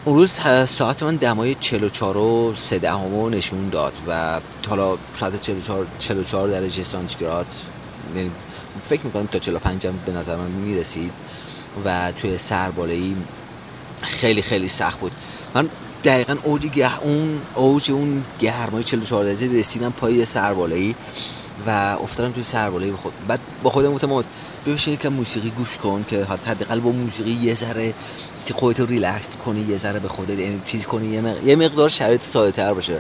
اون 0.06 0.16
روز 0.16 0.32
ساعت 0.66 1.04
من 1.04 1.16
دمای 1.16 1.56
44 1.56 2.18
و 2.18 2.54
3 2.58 2.80
دهمو 2.80 3.30
نشون 3.30 3.70
داد 3.70 3.94
و 4.08 4.40
حالا 4.70 4.98
ساعت 5.20 5.42
44 5.42 5.88
44 6.00 6.50
درجه 6.50 6.84
سانتیگراد 6.84 7.48
فکر 8.90 9.06
می‌کنم 9.06 9.28
تا 9.28 9.40
45 9.40 9.88
هم 9.88 10.00
به 10.06 10.12
نظر 10.12 10.36
من 10.36 10.52
می‌رسید 10.52 11.12
و 11.86 12.12
توی 12.12 12.38
سربالایی 12.38 13.16
خیلی 14.02 14.42
خیلی 14.42 14.68
سخت 14.68 15.00
بود. 15.00 15.12
من 15.56 15.70
دقیقا 16.04 16.38
اوج 16.44 16.66
گه 16.66 17.00
اون 17.00 17.42
اوج 17.56 17.92
اون 17.92 18.26
گرمای 18.40 18.84
44 18.84 19.26
درجه 19.26 19.60
رسیدم 19.60 19.92
پای 19.92 20.26
سربالایی 20.26 20.96
و 21.68 21.70
افتادم 22.02 22.32
توی 22.32 22.44
سربالایی 22.44 22.92
به 22.92 22.98
خود 22.98 23.14
بعد 23.28 23.40
با 23.64 23.70
خودم 23.70 23.94
گفتم 23.94 24.24
ببین 24.66 24.98
که 24.98 25.10
موسیقی 25.10 25.50
گوش 25.50 25.78
کن 25.78 26.06
که 26.08 26.26
حداقل 26.26 26.80
با 26.80 26.92
موسیقی 26.92 27.32
یه 27.32 27.56
ذره 27.56 27.94
خودت 28.54 28.80
رو 28.80 28.86
ریلکس 28.86 29.28
کنی 29.46 29.62
یه 29.62 29.78
ذره 29.78 30.00
به 30.00 30.08
خودت 30.08 30.40
یعنی 30.40 30.62
چیز 30.66 30.86
کنی 30.86 31.08
یه, 31.08 31.22
مقدار, 31.22 31.44
یه 31.44 31.56
مقدار 31.56 31.90
شرایط 31.90 32.24
ساده 32.24 32.52
تر 32.52 32.74
باشه. 32.74 33.00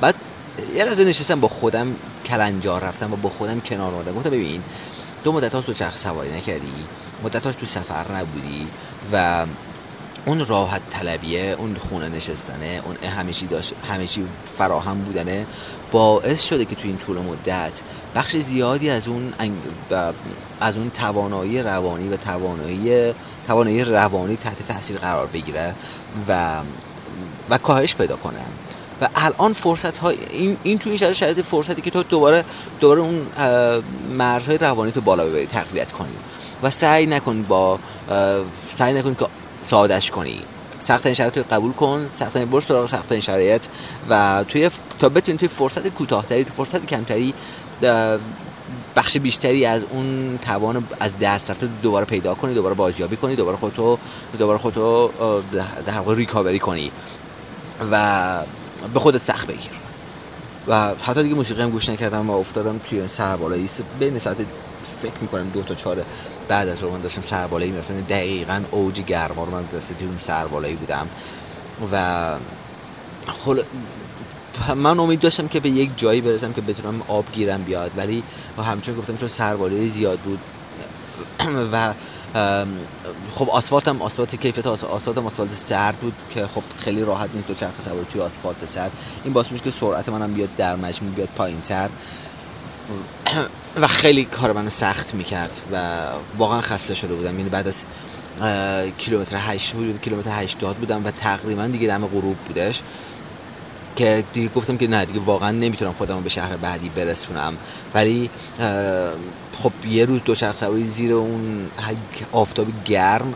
بعد 0.00 0.14
یه 0.76 0.84
لحظه 0.84 1.04
نشستم 1.04 1.40
با 1.40 1.48
خودم 1.48 1.96
کلنجار 2.26 2.84
رفتم 2.84 3.12
و 3.12 3.16
با 3.16 3.28
خودم 3.28 3.60
کنار 3.60 3.94
اومدم. 3.94 4.14
گفتم 4.14 4.30
ببین 4.30 4.62
دو 5.24 5.32
مدت 5.32 5.56
تو 5.56 5.74
چرخ 5.74 5.96
سواری 5.98 6.30
نکردی 6.32 6.72
مدت 7.24 7.42
تو 7.42 7.66
سفر 7.66 8.12
نبودی 8.12 8.66
و 9.12 9.46
اون 10.26 10.44
راحت 10.46 10.80
طلبیه 10.90 11.56
اون 11.58 11.76
خونه 11.76 12.08
نشستنه 12.08 12.82
اون 12.84 13.10
همیشی 13.10 13.46
داشت 13.46 13.74
همیشی 13.88 14.24
فراهم 14.58 14.98
بودنه 14.98 15.46
باعث 15.92 16.42
شده 16.42 16.64
که 16.64 16.74
تو 16.74 16.82
این 16.84 16.98
طول 16.98 17.18
مدت 17.18 17.80
بخش 18.14 18.36
زیادی 18.36 18.90
از 18.90 19.08
اون 19.08 19.32
از 20.60 20.76
اون 20.76 20.90
توانایی 20.90 21.62
روانی 21.62 22.08
و 22.08 22.16
توانایی 22.16 23.14
توانایی 23.46 23.84
روانی 23.84 24.36
تحت 24.36 24.68
تاثیر 24.68 24.98
قرار 24.98 25.26
بگیره 25.26 25.74
و 26.28 26.60
و 27.50 27.58
کاهش 27.58 27.96
پیدا 27.96 28.16
کنه. 28.16 28.40
و 29.00 29.08
الان 29.14 29.52
فرصت 29.52 29.98
های 29.98 30.18
این, 30.30 30.56
این 30.62 30.78
تو 30.78 30.90
این 30.90 31.12
شرایط 31.12 31.40
فرصتی 31.40 31.82
که 31.82 31.90
تو 31.90 32.02
دوباره 32.02 32.44
دوباره 32.80 33.00
اون 33.00 33.26
مرزهای 34.18 34.58
روانی 34.58 34.92
تو 34.92 35.00
بالا 35.00 35.24
ببری 35.24 35.46
تقویت 35.46 35.92
کنی. 35.92 36.12
و 36.62 36.70
سعی 36.70 37.06
نکن 37.06 37.42
با 37.42 37.78
سعی 38.72 38.92
نکن 38.92 39.14
که 39.14 39.26
سادش 39.62 40.10
کنی. 40.10 40.42
سخت 40.78 41.06
این 41.06 41.14
شرایط 41.14 41.38
قبول 41.38 41.72
کن 41.72 42.08
سخت 42.08 42.36
این 42.36 42.50
برس 42.50 42.66
سراغ 42.66 42.86
سخت 42.86 43.12
این 43.12 43.20
شرایط 43.20 43.62
و 44.08 44.44
توی 44.48 44.70
تا 44.98 45.08
بتونی 45.08 45.38
توی 45.38 45.48
فرصت 45.48 45.88
کوتاهتری 45.88 46.44
توی 46.44 46.54
فرصت 46.56 46.86
کمتری 46.86 47.34
بخش 48.96 49.16
بیشتری 49.16 49.66
از 49.66 49.82
اون 49.90 50.38
توان 50.42 50.88
از 51.00 51.18
دست 51.18 51.50
رفته 51.50 51.68
دوباره 51.82 52.04
پیدا 52.04 52.34
کنی 52.34 52.54
دوباره 52.54 52.74
بازیابی 52.74 53.16
کنی 53.16 53.36
دوباره 53.36 53.56
خودتو 53.56 53.98
دوباره 54.38 54.58
خودتو 54.58 55.10
در 55.86 55.98
واقع 55.98 56.14
ریکاوری 56.14 56.58
کنی 56.58 56.90
و 57.90 58.44
به 58.94 59.00
خودت 59.00 59.22
سخت 59.22 59.46
بگیر. 59.46 59.70
و 60.68 60.94
حتی 61.02 61.22
دیگه 61.22 61.34
موسیقی 61.34 61.62
هم 61.62 61.70
گوش 61.70 61.88
نکردم 61.88 62.30
و 62.30 62.38
افتادم 62.38 62.78
توی 62.78 63.08
سربالایی 63.08 63.70
بین 64.00 64.18
ساعت 64.18 64.36
فکر 65.02 65.12
می‌کنم 65.20 65.50
دو 65.50 65.62
تا 65.62 65.74
چهار 65.74 66.04
بعد 66.50 66.68
از 66.68 66.82
اون 66.82 67.00
داشتم 67.00 67.22
سربالایی 67.22 67.70
می‌رفتم. 67.70 68.00
دقیقا 68.00 68.64
اوج 68.70 69.00
گرما 69.00 69.44
رو 69.44 69.50
من 69.50 69.68
توی 69.98 70.08
سربالایی 70.22 70.76
بودم. 70.76 71.10
و 71.92 72.38
خل... 73.28 73.62
من 74.76 75.00
امید 75.00 75.20
داشتم 75.20 75.48
که 75.48 75.60
به 75.60 75.68
یک 75.70 75.90
جایی 75.98 76.20
برسم 76.20 76.52
که 76.52 76.60
بتونم 76.60 77.02
آب 77.08 77.24
گیرم 77.32 77.64
بیاد. 77.64 77.92
ولی 77.96 78.24
همچون 78.58 78.94
گفتم 78.94 79.16
چون 79.16 79.28
سربالایی 79.28 79.88
زیاد 79.88 80.20
بود 80.20 80.40
و 81.72 81.94
خب 83.30 83.50
آسفالت 83.50 83.88
هم 83.88 84.02
آسفالت 84.02 84.36
کیفیت 84.36 84.66
آسفالت 84.66 85.18
هم 85.18 85.26
آسفالت 85.26 85.54
سرد 85.54 85.96
بود 85.96 86.14
که 86.30 86.46
خب 86.46 86.62
خیلی 86.78 87.02
راحت 87.02 87.30
نیست 87.34 87.48
دو 87.48 87.54
چرخ 87.54 87.80
سواری 87.80 88.06
توی 88.12 88.20
آسفالت 88.20 88.64
سرد. 88.64 88.92
این 89.24 89.32
باعث 89.32 89.52
میشه 89.52 89.64
که 89.64 89.70
سرعت 89.70 90.08
منم 90.08 90.34
بیاد 90.34 90.50
در 90.56 90.76
مجموع 90.76 91.12
بیاد 91.12 91.28
پایین 91.36 91.60
تر 91.60 91.90
و 93.76 93.86
خیلی 93.86 94.24
کار 94.24 94.52
منو 94.52 94.70
سخت 94.70 95.14
می‌کرد 95.14 95.60
و 95.72 96.06
واقعا 96.36 96.60
خسته 96.60 96.94
شده 96.94 97.14
بودم. 97.14 97.38
یعنی 97.38 97.50
بعد 97.50 97.68
از 97.68 97.84
کیلومتر 98.96 99.36
8 99.36 99.76
کیلومتر 100.02 100.42
80 100.42 100.76
بودم 100.76 101.04
و 101.04 101.10
تقریبا 101.10 101.66
دیگه 101.66 101.88
دم 101.88 102.06
غروب 102.06 102.38
بودش 102.46 102.82
که 103.96 104.24
دیگه 104.32 104.48
گفتم 104.48 104.76
که 104.76 104.86
نه 104.86 105.04
دیگه 105.04 105.20
واقعا 105.20 105.50
نمی‌تونم 105.50 105.92
خودم 105.92 106.22
به 106.22 106.28
شهر 106.28 106.56
بعدی 106.56 106.88
برسونم. 106.88 107.58
ولی 107.94 108.30
خب 109.56 109.72
یه 109.84 110.04
روز 110.04 110.20
دو 110.24 110.34
سواری 110.34 110.84
زیر 110.84 111.12
اون 111.12 111.70
آفتاب 112.32 112.66
گرم 112.84 113.34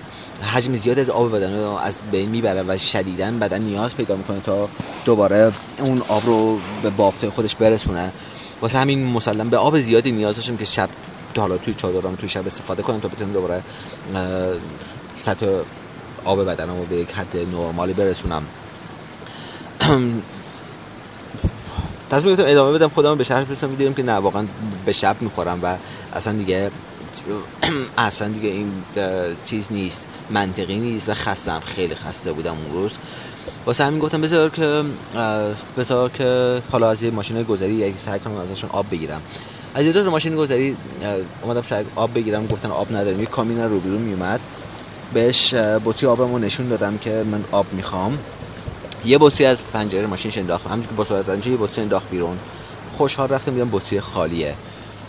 حجم 0.54 0.76
زیاد 0.76 0.98
از 0.98 1.10
آب 1.10 1.36
بدن 1.36 1.54
از 1.54 1.94
بین 2.10 2.28
می‌بره 2.28 2.62
و 2.62 2.78
شدیدا 2.78 3.30
بدن 3.30 3.62
نیاز 3.62 3.96
پیدا 3.96 4.16
می‌کنه 4.16 4.40
تا 4.40 4.68
دوباره 5.04 5.52
اون 5.78 6.02
آب 6.08 6.26
رو 6.26 6.60
به 6.82 6.90
بافته 6.90 7.30
خودش 7.30 7.56
برسونه. 7.56 8.12
واسه 8.64 8.78
همین 8.78 9.06
مسلم 9.06 9.48
به 9.48 9.56
آب 9.56 9.80
زیادی 9.80 10.12
نیاز 10.12 10.36
داشتم 10.36 10.56
که 10.56 10.64
شب 10.64 10.88
حالا 11.36 11.58
توی 11.58 11.74
چادرام 11.74 12.14
توی 12.14 12.28
شب 12.28 12.46
استفاده 12.46 12.82
کنم 12.82 13.00
تا 13.00 13.08
بتونم 13.08 13.32
دوباره 13.32 13.62
سطح 15.16 15.46
آب 16.24 16.44
بدنم 16.44 16.78
رو 16.78 16.84
به 16.84 16.96
یک 16.96 17.10
حد 17.10 17.36
نرمالی 17.36 17.92
برسونم. 17.92 18.42
تصمیم 22.10 22.34
گرفتم 22.34 22.52
ادامه 22.52 22.72
بدم 22.72 22.88
خودم 22.88 23.16
به 23.16 23.24
شهر 23.24 23.44
برسم 23.44 23.74
دیدم 23.74 23.94
که 23.94 24.02
نه 24.02 24.12
واقعا 24.12 24.46
به 24.84 24.92
شب 24.92 25.16
می‌خورم 25.20 25.60
و 25.62 25.76
اصلا 26.12 26.32
دیگه 26.32 26.70
اصلا 27.98 28.28
دیگه 28.28 28.48
این 28.48 28.84
چیز 29.44 29.72
نیست 29.72 30.08
منطقی 30.30 30.76
نیست 30.76 31.08
و 31.08 31.14
خستم 31.14 31.60
خیلی 31.60 31.94
خسته 31.94 32.32
بودم 32.32 32.56
اون 32.64 32.72
روز. 32.72 32.92
واسه 33.66 33.84
همین 33.84 34.00
گفتم 34.00 34.20
بذار 34.20 34.50
که 34.50 34.84
بذار 35.76 36.08
که 36.08 36.62
حالا 36.72 36.90
از 36.90 37.02
یه 37.02 37.10
ماشین 37.10 37.42
گذری 37.42 37.74
یک 37.74 37.98
سعی 37.98 38.18
کنم 38.18 38.36
ازشون 38.36 38.70
آب 38.70 38.86
بگیرم. 38.90 39.22
از 39.74 39.84
یه 39.86 40.02
ماشین 40.02 40.36
گذری 40.36 40.76
اومدم 41.42 41.62
سعی 41.62 41.84
آب 41.94 42.14
بگیرم 42.14 42.46
گفتن 42.46 42.70
آب 42.70 42.96
نداریم. 42.96 43.20
یه 43.20 43.26
کامین 43.26 43.60
رو 43.60 43.80
بیرون 43.80 44.00
میومد 44.00 44.40
بهش 45.14 45.54
بطری 45.54 46.06
آبمو 46.06 46.38
نشون 46.38 46.68
دادم 46.68 46.98
که 46.98 47.24
من 47.30 47.44
آب 47.52 47.66
می‌خوام. 47.72 48.18
یه 49.04 49.18
بطری 49.18 49.46
از 49.46 49.62
پنجره 49.72 50.06
ماشین 50.06 50.32
انداخت 50.36 50.66
همونجوری 50.66 50.96
با 50.96 51.04
سرعت 51.04 51.46
یه 51.46 51.56
بطری 51.56 51.82
انداخت 51.82 52.10
بیرون. 52.10 52.38
خوشحال 52.98 53.28
رفتم 53.28 53.52
دیدم 53.52 53.68
بطری 53.72 54.00
خالیه. 54.00 54.54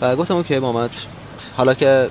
و 0.00 0.16
گفتم 0.16 0.42
که 0.42 0.60
محمد 0.60 0.90
حالا 1.56 1.74
که 1.74 2.10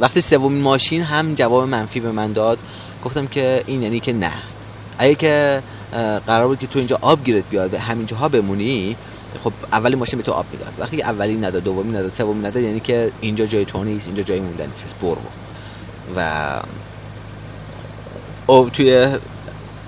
وقتی 0.00 0.20
سومین 0.20 0.62
ماشین 0.62 1.02
هم 1.02 1.34
جواب 1.34 1.68
منفی 1.68 2.00
به 2.00 2.12
من 2.12 2.32
داد 2.32 2.58
گفتم 3.04 3.26
که 3.26 3.62
این 3.66 3.82
یعنی 3.82 4.00
که 4.00 4.12
نه. 4.12 4.32
اگه 4.98 5.14
که 5.14 5.62
قرار 6.26 6.46
بود 6.46 6.58
که 6.58 6.66
تو 6.66 6.78
اینجا 6.78 6.98
آب 7.02 7.24
گیرت 7.24 7.44
بیاد 7.48 7.70
به 7.70 7.80
همینجاها 7.80 8.28
بمونی 8.28 8.96
خب 9.40 9.52
اولی 9.72 9.96
ماشین 9.96 10.16
به 10.16 10.22
تو 10.22 10.32
آب 10.32 10.46
می‌داد. 10.52 10.74
وقتی 10.78 11.02
اولی 11.02 11.36
نداد 11.36 11.62
دومی 11.62 11.92
نداد 11.92 12.12
سومی 12.12 12.40
نداد 12.40 12.62
یعنی 12.62 12.80
که 12.80 13.12
اینجا 13.20 13.46
جای 13.46 13.64
تو 13.64 13.84
نیست 13.84 14.06
اینجا 14.06 14.22
جای 14.22 14.40
موندن 14.40 14.66
نیست 14.66 14.98
برو. 15.00 15.32
و 16.16 16.60
او 18.46 18.70
توی 18.70 19.18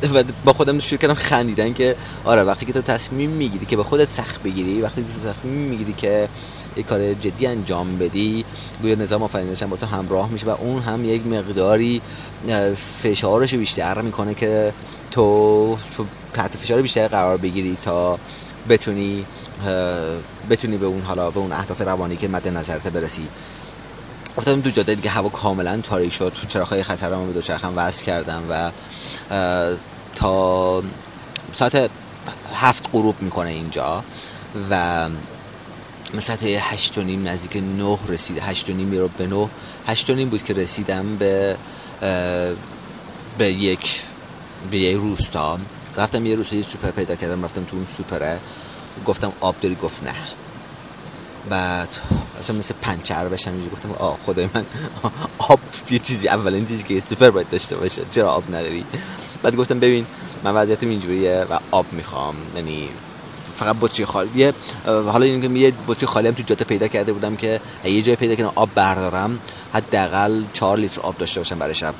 و 0.02 0.24
با 0.44 0.52
خودم 0.52 0.78
شروع 0.78 0.98
کردم 0.98 1.14
خندیدن 1.14 1.72
که 1.72 1.96
آره 2.24 2.42
وقتی 2.42 2.66
که 2.66 2.72
تو 2.72 2.82
تصمیم 2.82 3.30
می‌گیری 3.30 3.66
که 3.66 3.76
به 3.76 3.84
خودت 3.84 4.08
سخت 4.08 4.42
بگیری 4.42 4.80
وقتی 4.80 5.04
تو 5.04 5.20
تصمیم 5.20 5.54
می‌گیری 5.68 5.94
که 5.94 6.30
یه 6.76 6.82
کار 6.82 7.14
جدی 7.14 7.46
انجام 7.46 7.98
بدی 7.98 8.46
گویا 8.80 8.94
نظام 8.94 9.22
آفرینش 9.22 9.62
با 9.62 9.76
تو 9.76 9.86
همراه 9.86 10.28
میشه 10.32 10.46
و 10.46 10.50
اون 10.50 10.82
هم 10.82 11.04
یک 11.04 11.26
مقداری 11.26 12.02
فشارش 12.76 13.54
بیشتر 13.54 14.00
می‌کنه 14.02 14.34
که 14.34 14.74
تو, 15.10 15.78
تحت 16.34 16.56
فشار 16.56 16.82
بیشتر 16.82 17.08
قرار 17.08 17.36
بگیری 17.38 17.76
تا 17.76 18.20
بتونی 18.68 19.28
بتونی 20.50 20.78
به 20.78 20.86
اون 20.86 21.02
حالا 21.04 21.30
به 21.30 21.40
اون 21.40 21.52
اهداف 21.52 21.80
روانی 21.80 22.16
که 22.16 22.28
مد 22.28 22.48
نظرت 22.48 22.86
برسی. 22.86 23.30
افتادم 24.38 24.60
دو 24.60 24.70
جاده 24.70 24.94
دیگه 24.94 25.10
هوا 25.10 25.28
کاملا 25.28 25.80
تاریک 25.80 26.12
شد. 26.12 26.32
تو 26.40 26.46
چراغ‌های 26.46 26.82
خطرم 26.82 27.26
به 27.26 27.32
دوچرخم 27.32 27.72
وصل 27.76 28.04
کردم 28.04 28.42
و 28.50 28.72
تا 30.16 30.82
ساعت 31.54 31.90
هفت 32.54 32.88
غروب 32.92 33.22
می‌کنه 33.22 33.50
اینجا 33.50 34.04
و 34.70 35.08
ساعت 36.20 36.42
هشت 36.42 36.98
و 36.98 37.02
نیم 37.02 37.28
نزدیک 37.28 37.56
نه 37.56 37.98
رسید. 38.08 38.38
هشت 38.38 38.70
و 38.70 38.72
نیم 38.72 38.92
رو 38.92 39.08
به 39.08 39.26
نه. 39.26 39.48
هشت 39.86 40.10
و 40.10 40.14
نیم 40.14 40.28
بود 40.28 40.44
که 40.44 40.54
رسیدم 40.54 41.16
به 41.16 41.56
به 43.38 43.52
یک 43.52 44.02
به 44.70 44.78
یک 44.78 44.96
روستا. 44.96 45.58
رفتم 45.96 46.26
یه 46.26 46.34
روستا 46.34 46.56
یه 46.56 46.62
سوپر 46.62 46.90
پیدا 46.90 47.16
کردم 47.16 47.44
رفتم 47.44 47.64
تو 47.64 47.76
اون 47.76 47.86
سوپره. 47.96 48.40
گفتم 49.06 49.32
آب 49.40 49.56
داری؟ 49.60 49.74
گفت 49.74 50.02
نه. 50.02 50.14
بعد 51.50 51.88
اصلا 52.38 52.56
مثل 52.56 52.74
پنچر 52.82 53.28
بشم 53.28 53.50
اینجا 53.50 53.68
گفتم 53.68 53.92
آه 53.92 54.18
خدای 54.26 54.48
من 54.54 54.66
آب 55.38 55.60
یه 55.90 55.98
چیزی 55.98 56.28
اولین 56.28 56.64
چیزی 56.64 56.82
که 56.82 57.00
سوپر 57.00 57.30
باید 57.30 57.50
داشته 57.50 57.76
باشه 57.76 58.02
چرا 58.10 58.30
آب 58.30 58.44
نداری؟ 58.48 58.84
بعد 59.42 59.56
گفتم 59.56 59.80
ببین 59.80 60.06
من 60.44 60.54
وضعیتم 60.54 60.88
اینجوریه 60.88 61.46
و 61.50 61.58
آب 61.70 61.86
می‌خوام 61.92 62.34
یعنی 62.56 62.88
فقط 63.54 63.76
بطری 63.80 64.04
خالی 64.04 64.30
یه 64.36 64.54
حالا 64.84 65.26
اینکه 65.26 65.58
یه 65.58 65.72
بطری 65.88 66.06
خالی 66.06 66.28
هم 66.28 66.34
تو 66.34 66.42
جاده 66.42 66.64
پیدا 66.64 66.88
کرده 66.88 67.12
بودم 67.12 67.36
که 67.36 67.60
یه 67.84 68.02
جای 68.02 68.16
پیدا 68.16 68.34
کنم 68.36 68.52
آب 68.54 68.68
بردارم 68.74 69.40
حداقل 69.72 70.42
4 70.52 70.78
لیتر 70.78 71.00
آب 71.00 71.18
داشته 71.18 71.40
باشم 71.40 71.58
برای 71.58 71.74
شب. 71.74 71.94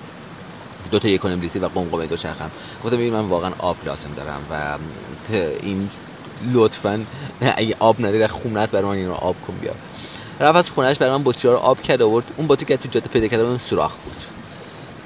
دو 0.91 0.99
تا 0.99 1.09
یک 1.09 1.27
لیتر 1.27 1.65
و 1.65 1.69
قمقمه 1.69 2.07
دو 2.07 2.17
چرخم. 2.17 2.51
گفتم 2.85 2.97
ببین 2.97 3.13
من 3.13 3.29
واقعا 3.29 3.51
آب 3.59 3.77
لازم 3.85 4.11
دارم 4.17 4.41
و 4.51 4.79
این 5.63 5.89
لطفا. 6.53 7.05
اگه 7.41 7.77
آب 7.79 8.07
نداری 8.07 8.27
خونت 8.27 8.71
برای 8.71 8.85
من 8.85 8.97
اینو 8.97 9.13
آب 9.13 9.37
کن 9.47 9.55
بیا. 9.61 9.73
رفت 10.41 10.57
از 10.57 10.71
خونهش 10.71 10.97
برای 10.97 11.13
من 11.13 11.25
بطری 11.25 11.51
رو 11.51 11.57
آب 11.57 11.83
کرد 11.83 12.03
آورد. 12.03 12.25
اون 12.37 12.47
بطری 12.47 12.67
که 12.67 12.77
تو 12.77 12.89
جاده 12.89 13.09
پیدا 13.09 13.29
کرده 13.29 13.43
اون 13.43 13.59
سوراخ 13.59 13.97
بود. 13.97 14.17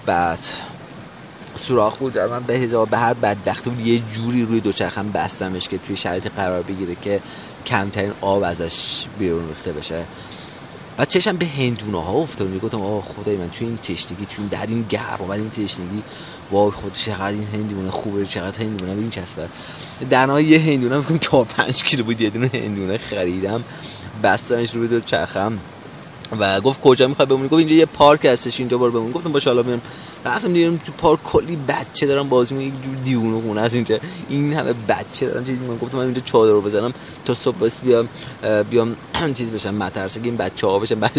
بعد 0.07 0.39
سوراخ 1.57 1.97
بود. 1.97 2.19
من 2.19 2.43
به 2.43 2.55
هزار 2.55 2.87
به 2.87 2.99
هر 2.99 3.15
بدبختی 3.15 3.71
بود 3.71 3.87
یه 3.87 3.99
جوری 3.99 4.43
روی 4.43 4.61
دوچرخم 4.61 5.13
بستمش 5.13 5.69
که 5.69 5.79
توی 5.79 5.97
شرایط 5.97 6.27
قرار 6.37 6.63
بگیره 6.63 6.95
که 7.03 7.21
کمترین 7.67 8.13
آب 8.21 8.43
ازش 8.43 9.05
بیرون 9.19 9.49
ریخته 9.49 9.73
بشه. 9.73 10.05
و 10.99 11.05
چشم 11.05 11.37
به 11.37 11.47
هندونه 11.47 12.05
ها 12.05 12.13
افتاد. 12.13 12.49
می‌گفتم 12.49 12.83
آه 12.83 13.03
خدای 13.03 13.37
من 13.37 13.51
توی 13.51 13.67
این 13.67 13.79
تشنگی 13.79 14.27
توی 14.27 14.37
این 14.39 14.47
در 14.47 14.67
این 14.67 14.87
گرم 14.89 15.25
و 15.29 15.31
این 15.31 15.51
تشنگی. 15.51 16.03
وای 16.51 16.71
خود 16.71 16.93
چقدر 16.93 17.27
این 17.27 17.49
هندونه 17.55 17.91
خوبه 17.91 18.27
چقدر 18.27 18.59
هندونه 18.59 18.93
این 18.93 19.11
چسبه 19.11 19.49
در 20.11 20.41
یه 20.41 20.59
هندونه 20.61 20.97
میگم 20.97 21.19
4 21.19 21.45
5 21.45 21.83
کیلو 21.83 22.05
بود 22.05 22.21
یه 22.21 22.31
دونه 22.31 22.51
هندونه 22.55 22.99
خریدم. 22.99 23.65
بستمش 24.23 24.75
روی 24.75 24.89
دو 24.89 25.01
چرخم. 25.01 25.61
و 26.39 26.61
گفت 26.61 26.81
کجا 26.81 27.09
می‌خوای 27.09 27.27
بمونی؟ 27.27 27.49
گفت 27.49 27.59
اینجا 27.59 27.75
یه 27.75 27.87
پارک 27.87 28.25
هستش 28.25 28.61
اینجا 28.61 28.79
برو 28.79 28.93
بمون. 28.93 29.13
گفتم 29.13 29.33
باشه 29.33 29.51
حالا 29.51 29.63
میرم. 29.63 29.83
رفتم 30.25 30.53
دیدم 30.53 30.77
تو 30.77 30.93
پارک 30.93 31.23
کلی 31.23 31.57
بچه 31.57 32.07
دارن 32.07 32.29
بازی 32.29 32.55
می‌کنن 32.55 32.77
یک 32.77 32.83
جور 32.85 32.95
دیونه 32.97 33.41
خونه 33.41 33.61
از 33.61 33.75
اینجا. 33.75 33.99
این 34.29 34.53
همه 34.53 34.73
بچه 34.73 35.27
دارن 35.27 35.45
چیزی 35.45 35.65
من 35.65 35.77
گفتم 35.77 35.99
من 35.99 36.05
اینجا 36.05 36.21
چادر 36.21 36.53
رو 36.53 36.63
بزنم 36.63 36.93
تا 37.25 37.35
صبح 37.35 37.59
بس 37.59 37.79
بیام 37.79 38.09
بیام 38.71 38.97
چیز 39.39 39.53
بشم 39.53 39.75
مترسه 39.75 40.21
که 40.21 40.27
این 40.27 40.37
بچه 40.37 40.67
ها 40.67 40.79
بشن. 40.79 41.01
بعد 41.01 41.13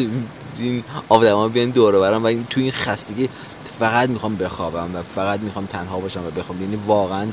این 0.60 0.84
آدما 1.10 1.48
بیان 1.48 1.70
دور 1.70 2.00
برم 2.00 2.24
و 2.24 2.26
این 2.26 2.46
تو 2.50 2.62
این 2.62 2.72
خستگی 2.72 3.30
فقط 3.82 4.10
می‌خوام 4.10 4.36
بخوابم 4.36 4.96
و 4.96 5.04
فقط 5.15 5.39
می‌خوام 5.39 5.65
تنها 5.65 6.00
باشم 6.00 6.26
و 6.26 6.32
بخوام. 6.32 6.62
یعنی 6.62 6.76
واقعا 6.88 7.28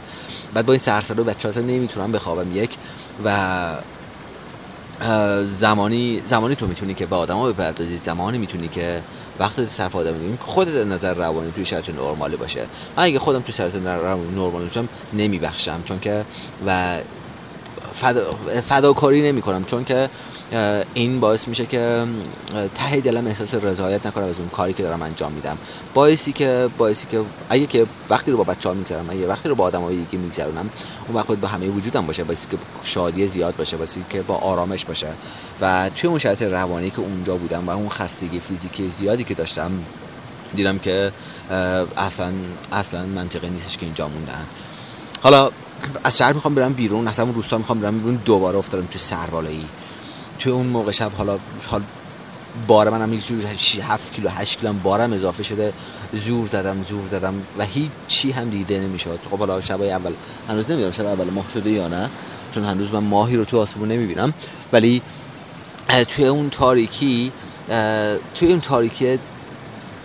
بعد 0.54 0.66
با 0.66 0.72
این 0.72 0.82
سرسره 0.82 1.22
بچه 1.22 1.52
ها 1.52 1.60
نمی‌تونم 1.60 2.12
بخوابم. 2.12 2.56
یک 2.56 2.70
و 3.24 3.74
زمانی 5.50 6.22
زمانی 6.28 6.54
تو 6.56 6.66
می‌تونی 6.66 6.94
که 6.94 7.06
به 7.06 7.16
آدما 7.16 7.52
بپردازی 7.52 8.00
زمانی 8.04 8.38
می‌تونی 8.38 8.68
که 8.68 9.02
وقتی 9.38 9.66
صرف 9.70 9.96
آدم 9.96 10.12
می‌بینی 10.12 10.38
خودت 10.40 10.86
نظر 10.86 11.14
روانی 11.14 11.52
توی 11.52 11.64
شرط 11.64 11.88
نرمالی 11.88 12.36
باشه. 12.36 12.60
من 12.96 13.04
اگه 13.04 13.18
خودم 13.18 13.40
توی 13.40 13.54
شرط 13.54 13.74
نرمالی 13.74 14.66
باشم 14.66 14.88
نمیبخشم. 15.12 15.82
چون 15.84 16.00
که 16.00 16.24
و 16.66 16.98
فداکاری 18.68 19.22
نمی 19.22 19.42
کنم 19.42 19.64
چون 19.64 19.84
که 19.84 20.10
این 20.94 21.20
باعث 21.20 21.48
میشه 21.48 21.66
که 21.66 22.06
ته 22.74 23.00
دلم 23.00 23.26
احساس 23.26 23.54
رضایت 23.54 24.06
نکنم 24.06 24.24
از 24.24 24.38
اون 24.38 24.48
کاری 24.48 24.72
که 24.72 24.82
دارم 24.82 25.02
انجام 25.02 25.32
میدم. 25.32 25.58
باعثی 25.94 26.32
که 26.32 26.68
باعثی 26.78 27.06
که 27.06 27.20
اگه 27.48 27.66
که 27.66 27.86
وقتی 28.10 28.30
رو 28.30 28.36
با 28.36 28.44
بچه‌ها 28.44 28.74
میگذرم 28.74 29.10
اگه 29.10 29.26
وقتی 29.26 29.48
رو 29.48 29.54
با 29.54 29.64
آدمای 29.64 29.96
دیگه 29.96 30.24
میگذرونم 30.24 30.70
اون 31.08 31.16
وقت 31.16 31.26
با 31.26 31.48
همه 31.48 31.66
وجودم 31.66 32.06
باشه 32.06 32.24
باعثی 32.24 32.46
که 32.50 32.56
شادی 32.82 33.28
زیاد 33.28 33.56
باشه 33.56 33.76
باعثی 33.76 34.04
که 34.10 34.22
با 34.22 34.34
آرامش 34.34 34.84
باشه. 34.84 35.08
و 35.60 35.90
توی 35.96 36.10
اون 36.10 36.18
شرایط 36.18 36.42
روانی 36.42 36.90
که 36.90 37.00
اونجا 37.00 37.36
بودم 37.36 37.68
و 37.68 37.70
اون 37.70 37.88
خستگی 37.88 38.40
فیزیکی 38.40 38.92
زیادی 38.98 39.24
که 39.24 39.34
داشتم 39.34 39.70
دیدم 40.54 40.78
که 40.78 41.12
اصلا 41.96 42.32
اصلا 42.72 43.06
منطقی 43.06 43.48
نیستش 43.48 43.76
که 43.76 43.86
اینجا 43.86 44.08
موندن. 44.08 44.46
حالا 45.22 45.50
از 46.04 46.18
شهر 46.18 46.32
می‌خوام 46.32 46.54
برم 46.54 46.72
بیرون 46.72 47.08
اصلا 47.08 47.24
اون 47.24 47.34
روستا 47.34 47.58
می‌خوام 47.58 47.80
برم 47.80 47.98
بیرون 47.98 48.20
دوباره 48.24 48.58
افتادم 48.58 48.86
تو 48.86 48.98
سربالایی. 48.98 49.66
توی 50.38 50.52
اون 50.52 50.66
موقع 50.66 50.90
شب 50.90 51.12
حالا 51.12 51.38
حال 51.66 51.82
بار 52.66 52.90
منم 52.90 53.12
یه 53.12 53.20
جور 53.20 53.46
7 53.82 54.12
کیلو 54.12 54.28
8 54.28 54.58
کیلو 54.58 54.72
بارم 54.72 55.12
اضافه 55.12 55.42
شده 55.42 55.72
زور 56.12 56.46
زدم 56.46 56.82
زور 56.82 57.08
زدم 57.10 57.34
و 57.58 57.64
هیچ 57.64 57.90
چی 58.08 58.30
هم 58.30 58.50
دیده 58.50 58.80
نمی‌شد. 58.80 59.20
خب 59.30 59.38
حالا 59.38 59.60
شبای 59.60 59.90
اول 59.92 60.12
هنوز 60.48 60.70
نمی‌دونم 60.70 60.92
شب 60.92 61.06
اول 61.06 61.30
ماه 61.30 61.50
شده 61.54 61.70
یا 61.70 61.88
نه 61.88 62.10
چون 62.54 62.64
هنوز 62.64 62.92
من 62.92 62.98
ماهی 62.98 63.36
رو 63.36 63.44
تو 63.44 63.58
آسمون 63.58 63.88
نمی‌بینم. 63.88 64.34
ولی 64.72 65.02
توی 66.08 66.26
اون 66.26 66.50
تاریکی 66.50 67.32
توی 68.34 68.48
اون 68.48 68.60
تاریکی 68.60 69.18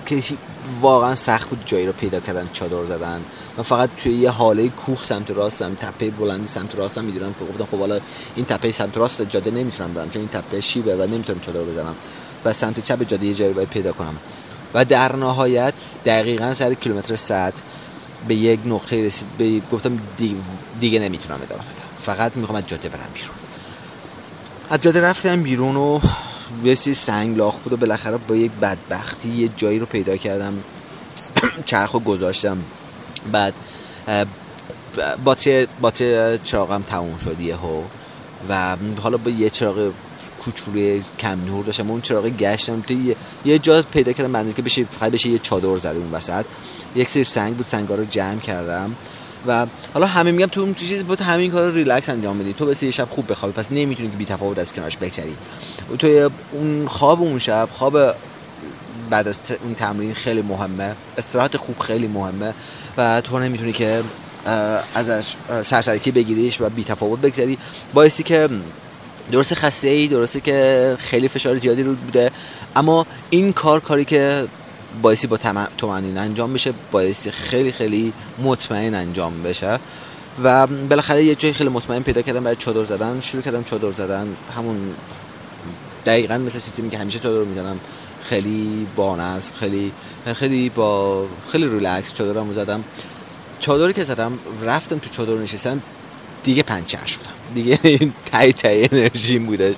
که 0.05 0.23
واقعا 0.65 1.15
سخت 1.15 1.49
بود 1.49 1.63
جایی 1.65 1.85
رو 1.85 1.93
پیدا 1.93 2.19
کردن 2.19 2.49
چادر 2.53 2.85
زدن. 2.85 3.25
من 3.57 3.63
فقط 3.63 3.89
توی 3.97 4.13
یه 4.13 4.29
حاله 4.29 4.69
کوه 4.69 4.99
سمت 5.03 5.31
راستم 5.31 5.75
تپه 5.75 6.11
بلندی 6.11 6.47
سمت 6.47 6.75
راستم 6.75 7.05
می‌دونم 7.05 7.33
که 7.33 7.45
گفتم 7.45 7.65
خب 7.65 7.79
حالا 7.79 7.99
این 8.35 8.45
تپه 8.45 8.71
سمت 8.71 8.97
راست 8.97 9.21
جاده 9.21 9.51
نمی‌تونم 9.51 9.93
برم 9.93 10.09
چون 10.09 10.19
این 10.19 10.29
تپه 10.29 10.61
شیبه 10.61 10.95
و 10.95 11.07
نمی‌تونم 11.07 11.39
چادر 11.39 11.63
بزنم 11.63 11.95
و 12.45 12.53
سمت 12.53 12.79
چپ 12.79 13.03
جاده 13.03 13.25
یه 13.25 13.33
جایی 13.33 13.53
باید 13.53 13.69
پیدا 13.69 13.93
کنم. 13.93 14.15
و 14.73 14.85
در 14.85 15.15
نهایت 15.15 15.73
دقیقا 16.05 16.53
سر 16.53 16.73
کیلومتر 16.73 17.15
100 17.15 17.53
به 18.27 18.35
یک 18.35 18.59
نقطه 18.65 19.05
رسید 19.05 19.27
به 19.37 19.61
گفتم 19.71 19.99
دیگه, 20.17 20.35
دیگه 20.79 20.99
نمی‌تونم 20.99 21.39
ادامه 21.41 21.61
بدم. 21.61 21.83
فقط 22.05 22.35
می‌خوام 22.35 22.57
از 22.57 22.67
جاده 22.67 22.89
برم 22.89 23.09
بیرون. 23.13 23.35
از 24.69 24.79
جاده 24.79 25.01
رفتم 25.01 25.43
بیرون 25.43 25.75
و 25.75 25.99
یه 26.63 26.75
سنگ 26.75 27.37
لاخ 27.37 27.57
بود 27.57 27.73
و 27.73 27.77
بالاخره 27.77 28.17
با 28.17 28.35
یک 28.35 28.51
بدبختی 28.51 29.29
یه 29.29 29.49
جایی 29.57 29.79
رو 29.79 29.85
پیدا 29.85 30.17
کردم 30.17 30.63
چرخ 31.65 31.91
رو 31.91 31.99
گذاشتم. 31.99 32.57
بعد 33.31 33.53
باتری 35.23 35.67
باتری 35.81 36.37
چراغم 36.43 36.81
تموم 36.81 37.17
شد 37.17 37.39
یهو 37.39 37.81
و 38.49 38.77
حالا 39.01 39.17
با 39.17 39.31
یه 39.31 39.49
چراغ 39.49 39.91
کوچولوی 40.41 41.03
کم 41.19 41.45
نور 41.45 41.65
داشتم. 41.65 41.91
اون 41.91 42.01
چراغ 42.01 42.25
گشتم 42.27 42.81
تو 42.81 43.15
یه, 43.45 43.59
جا 43.59 43.81
پیدا 43.81 44.13
کردم 44.13 44.31
بنده 44.31 44.53
که 44.53 44.61
بشه 44.61 44.83
فقط 44.83 45.11
بشه 45.11 45.29
یه 45.29 45.39
چادر 45.39 45.77
زده 45.77 45.97
اون 45.97 46.11
وسط. 46.11 46.45
یک 46.95 47.09
سری 47.09 47.23
سنگ 47.23 47.55
بود 47.55 47.65
سنگا 47.65 47.95
رو 47.95 48.05
جمع 48.05 48.39
کردم. 48.39 48.95
و 49.47 49.65
حالا 49.93 50.05
همه 50.07 50.31
میگم 50.31 50.45
تو 50.45 50.61
اون 50.61 50.73
چیز 50.73 51.03
بود 51.03 51.21
همین 51.21 51.51
کار 51.51 51.71
ریلکس 51.71 52.09
انجام 52.09 52.39
بدی. 52.39 52.53
تو 52.53 52.65
بس 52.65 52.83
یه 52.83 52.91
شب 52.91 53.07
خوب 53.09 53.31
بخوابی 53.31 53.53
پس 53.53 53.71
نمی‌تونی 53.71 54.09
که 54.09 54.17
بی 54.17 54.25
تفاوت 54.25 54.59
از 54.59 54.73
کنارش 54.73 54.97
بگذری. 54.97 55.35
تو 55.99 56.29
اون 56.51 56.87
خواب 56.87 57.21
اون 57.21 57.39
شب 57.39 57.69
خواب 57.73 58.15
بعد 59.09 59.27
از 59.27 59.39
اون 59.63 59.73
تمرین 59.73 60.13
خیلی 60.13 60.41
مهمه. 60.41 60.95
استراحت 61.17 61.57
خوب 61.57 61.79
خیلی 61.79 62.07
مهمه 62.07 62.53
و 62.97 63.21
تو 63.21 63.39
نمی‌تونی 63.39 63.73
که 63.73 64.03
ازش 64.95 65.33
سرسرکی 65.63 66.11
بگیریش 66.11 66.61
و 66.61 66.69
بی 66.69 66.83
تفاوت 66.83 67.21
بگذری. 67.21 67.57
باعثی 67.93 68.23
که 68.23 68.49
درسته 69.31 69.55
خسته 69.55 69.87
ای 69.87 70.07
درسته 70.07 70.39
که 70.39 70.97
خیلی 70.99 71.27
فشار 71.27 71.57
زیادی 71.57 71.83
رو 71.83 71.95
بوده. 71.95 72.31
اما 72.75 73.05
این 73.29 73.53
کار 73.53 73.79
کاری 73.79 74.05
که 74.05 74.45
باعثی 75.01 75.27
با 75.27 75.37
تومنین 75.77 76.17
انجام 76.17 76.53
بشه 76.53 76.73
باعثی 76.91 77.31
خیلی 77.31 77.71
خیلی 77.71 78.13
مطمئن 78.43 78.95
انجام 78.95 79.43
بشه. 79.43 79.79
و 80.43 80.67
بالاخره 80.67 81.23
یه 81.23 81.35
جای 81.35 81.53
خیلی 81.53 81.69
مطمئن 81.69 82.03
پیدا 82.03 82.21
کردم 82.21 82.43
برای 82.43 82.55
چادر 82.55 82.83
زدن. 82.83 83.21
شروع 83.21 83.43
کردم 83.43 83.63
چادر 83.63 83.91
زدن. 83.91 84.27
همون 84.57 84.77
دقیقا 86.05 86.37
مثل 86.37 86.59
سیستمی 86.59 86.89
که 86.89 86.97
همیشه 86.97 87.19
چادر 87.19 87.43
می‌زنم. 87.43 87.79
خیلی 88.23 88.87
بانست 88.95 89.51
خیلی 89.59 89.91
خیلی 90.33 90.69
با 90.69 91.25
خیلی 91.51 91.69
ریلکس 91.69 92.13
چادرمو 92.13 92.53
زدم. 92.53 92.83
چادری 93.59 93.93
که 93.93 94.03
زدم 94.03 94.39
رفتم 94.65 94.97
تو 94.97 95.09
چادر 95.09 95.33
نشستم 95.33 95.81
دیگه 96.43 96.63
پنچر 96.63 97.05
شدم 97.05 97.33
دیگه 97.55 97.79
این 97.83 98.13
ته 98.31 98.53
ته 98.53 98.89
انرژی 98.91 99.39
بودش. 99.39 99.75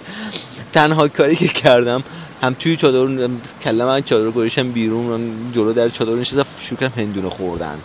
تنها 0.73 1.08
کاری 1.08 1.36
که 1.36 1.47
کردم 1.47 2.04
هم 2.41 2.54
توی 2.54 2.78
چادر 2.78 3.30
کلم 3.62 3.86
من 3.86 4.02
چادر 4.02 4.32
گوشم 4.32 4.71
بیرون 4.71 5.52
جلو 5.52 5.74
در 5.74 5.89
چادر 5.89 6.15
نشستم 6.15 6.45
شروع 6.60 6.80
کردم 6.80 7.02
هندونه 7.02 7.30
خوردن. 7.30 7.80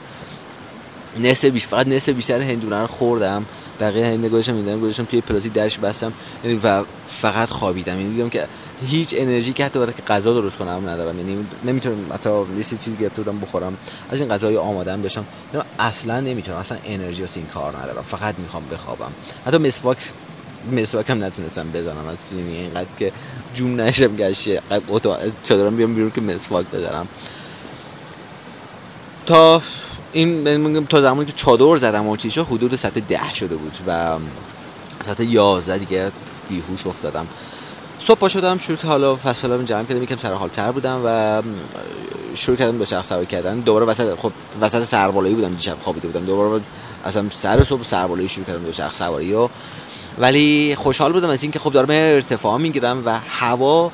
نصف 1.17 1.45
بیش 1.45 1.67
فقط 1.67 1.87
نصف 1.87 2.09
بیشتر 2.09 2.41
هندونه 2.41 2.81
رو 2.81 2.87
خوردم. 2.87 3.47
بقیه 3.81 4.07
هندونه 4.07 4.29
گذاشتم 4.29 4.55
می‌دونم 4.55 4.81
گذاشتم 4.81 5.05
توی 5.05 5.21
پلاستیک 5.21 5.53
درش 5.53 5.79
بستم. 5.79 6.13
یعنی 6.45 6.61
و 6.63 6.85
فقط 7.07 7.49
خوابیدم. 7.51 7.99
یعنی 7.99 8.13
دیدم 8.13 8.29
که 8.29 8.49
هیچ 8.87 9.15
انرژی 9.19 9.53
که 9.53 9.65
حتی 9.65 9.79
برای 9.79 9.93
غذا 10.07 10.35
درست 10.35 10.57
کنم 10.57 10.89
ندارم. 10.89 11.19
یعنی 11.19 11.49
نمی‌تونم 11.65 12.13
حتی 12.13 12.31
یه 12.57 12.65
چیزی 12.65 12.97
گرفته 12.97 13.23
بودم 13.23 13.41
بخورم. 13.41 13.79
از 14.09 14.21
این 14.21 14.29
غذای 14.31 14.57
آماده 14.57 14.93
هم 14.93 15.01
داشتم. 15.01 15.27
یعنی 15.53 15.65
اصلا 15.79 16.21
نمی‌تونم. 16.21 16.59
اصلا 16.59 16.79
انرژی 16.85 17.21
واسه 17.21 17.41
این 17.41 17.47
کار 17.47 17.77
ندارم. 17.77 18.03
فقط 18.03 18.39
می‌خوام 18.39 18.69
بخوابم. 18.69 19.13
حتی 19.47 19.59
مسواک 19.59 19.99
مسواک 20.73 21.11
هم 21.11 21.25
نتونستم 21.25 21.70
بزنم. 21.70 22.07
از 22.07 22.16
یعنی 22.33 22.57
اینقدر 22.57 22.88
که 22.99 23.12
جون 23.55 23.81
نشم 23.81 24.16
گشه 24.16 24.62
چادرم 25.42 25.77
بیام 25.77 25.94
بیرون 25.94 26.11
که 26.11 26.20
مسواک 26.20 26.66
بزنم. 26.73 27.09
تا 29.27 29.62
این 30.12 30.46
یعنی 30.46 30.87
تا 30.87 31.01
زمانی 31.01 31.27
که 31.27 31.33
چادر 31.33 31.77
زدم 31.77 32.07
و 32.07 32.16
چیزا 32.16 32.44
حدود 32.44 32.77
سطح 32.77 33.01
ده 33.01 33.35
شده 33.35 33.57
بود 33.57 33.77
و 33.87 34.18
سطح 35.05 35.23
11 35.25 35.79
دیگه 35.79 36.12
بیهوش 36.49 36.87
افتادم. 36.87 37.27
صبح 38.07 38.29
شدم 38.29 38.59
شروع 38.59 38.79
که 38.79 38.87
حالا 38.87 39.16
فصلم 39.16 39.64
جمع 39.64 39.85
کردم. 39.85 40.03
یکم 40.03 40.16
سر 40.16 40.33
حال 40.33 40.49
تر 40.49 40.73
بودم 40.73 41.03
و 41.05 41.42
شروع 42.35 42.57
کردم 42.57 42.79
به 42.79 42.85
شخص 42.85 43.09
سواری 43.09 43.27
کردن. 43.27 43.61
دوباره 43.61 43.87
وسط 43.87 44.18
خب 44.18 44.33
وسط 44.61 44.85
سربالایی 44.85 45.35
بودم 45.35 45.55
دیشب 45.55 45.77
خوابیده 45.83 46.09
بودم. 46.09 46.27
دوباره 46.27 46.62
اصلا 47.05 47.25
سر 47.35 47.64
صبح 47.64 47.85
سربالایی 47.85 48.29
شروع 48.29 48.46
کردم 48.46 48.64
به 48.64 48.73
شخص 48.73 48.99
سواری 48.99 49.35
و 49.35 49.49
ولی 50.18 50.75
خوشحال 50.75 51.12
بودم 51.12 51.31
از 51.31 51.42
اینکه 51.42 51.59
خب 51.59 51.73
دارم 51.73 51.90
ارتفاع 51.90 52.59
می‌گیرم 52.59 53.03
و 53.07 53.18
هوا 53.18 53.92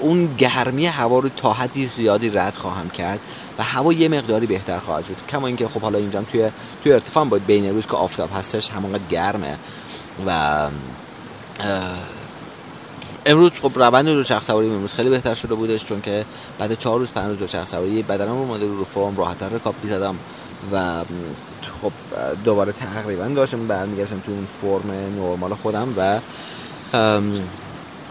اون 0.00 0.36
گرمی 0.36 0.86
هوا 0.86 1.18
رو 1.18 1.28
تا 1.28 1.52
حدی 1.52 1.88
زیادی 1.96 2.30
رد 2.30 2.54
خواهم 2.54 2.90
کرد 2.90 3.20
و 3.58 3.62
هوا 3.62 3.92
یه 3.92 4.08
مقداری 4.08 4.46
بهتر 4.46 4.78
خواهد 4.78 5.04
شد 5.04 5.16
کما 5.28 5.46
اینکه 5.46 5.68
خب 5.68 5.80
حالا 5.80 5.98
اینجا 5.98 6.22
توی 6.22 6.50
توی 6.82 6.92
ارتفاع 6.92 7.24
باید 7.24 7.46
بین 7.46 7.70
روز 7.74 7.86
که 7.86 7.96
آفتاب 7.96 8.30
هستش 8.34 8.70
همونقدر 8.70 9.04
گرمه 9.10 9.58
و 10.26 10.68
امروز 13.26 13.50
خب 13.62 13.72
روند 13.74 14.06
دو 14.06 14.22
چرخ 14.22 14.44
سواری 14.44 14.68
امروز 14.68 14.94
خیلی 14.94 15.08
بهتر 15.08 15.34
شده 15.34 15.54
بودش 15.54 15.84
چون 15.84 16.00
که 16.00 16.24
بعد 16.58 16.78
چهار 16.78 16.98
روز 16.98 17.10
پنج 17.10 17.28
روز 17.28 17.38
دو 17.38 17.46
چرخ 17.46 17.68
سواری 17.68 18.02
بدنم 18.02 18.36
اومده 18.36 18.66
رو 18.66 18.84
فرم 18.84 19.16
راحت‌تر 19.16 19.48
رکاب 19.48 19.74
می‌زدم. 19.82 20.18
و 20.72 21.04
خب 21.82 21.92
دوباره 22.44 22.72
تقریبا 22.72 23.28
داشتم 23.28 23.66
برمیگشتم 23.66 24.20
تو 24.20 24.32
اون 24.32 24.46
فرم 24.60 24.90
نرمال 24.90 25.54
خودم 25.54 25.94
و 25.96 26.20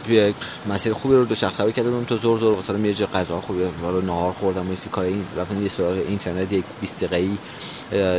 یک 0.10 0.36
مسیر 0.70 0.94
خوبی 0.94 1.16
رو 1.16 1.26
دو 1.26 1.36
شخص 1.36 1.58
سواری 1.58 1.74
کردم 1.74 2.04
تو 2.04 2.18
زور 2.18 2.40
زور 2.40 2.58
مثلا 2.58 2.80
یه 2.80 2.94
غذا 2.94 3.42
خوبی 3.42 3.64
رو 3.82 4.02
نهار 4.02 4.34
خوردم 4.34 4.72
و 4.72 4.76
کار 4.92 5.06
این 5.06 5.26
رفتم 5.38 5.64
یه 5.64 5.70
سراغ 5.70 5.92
اینترنت 5.92 6.54
یک 6.54 6.66
20 6.82 7.04
دقیقه‌ای 7.04 7.38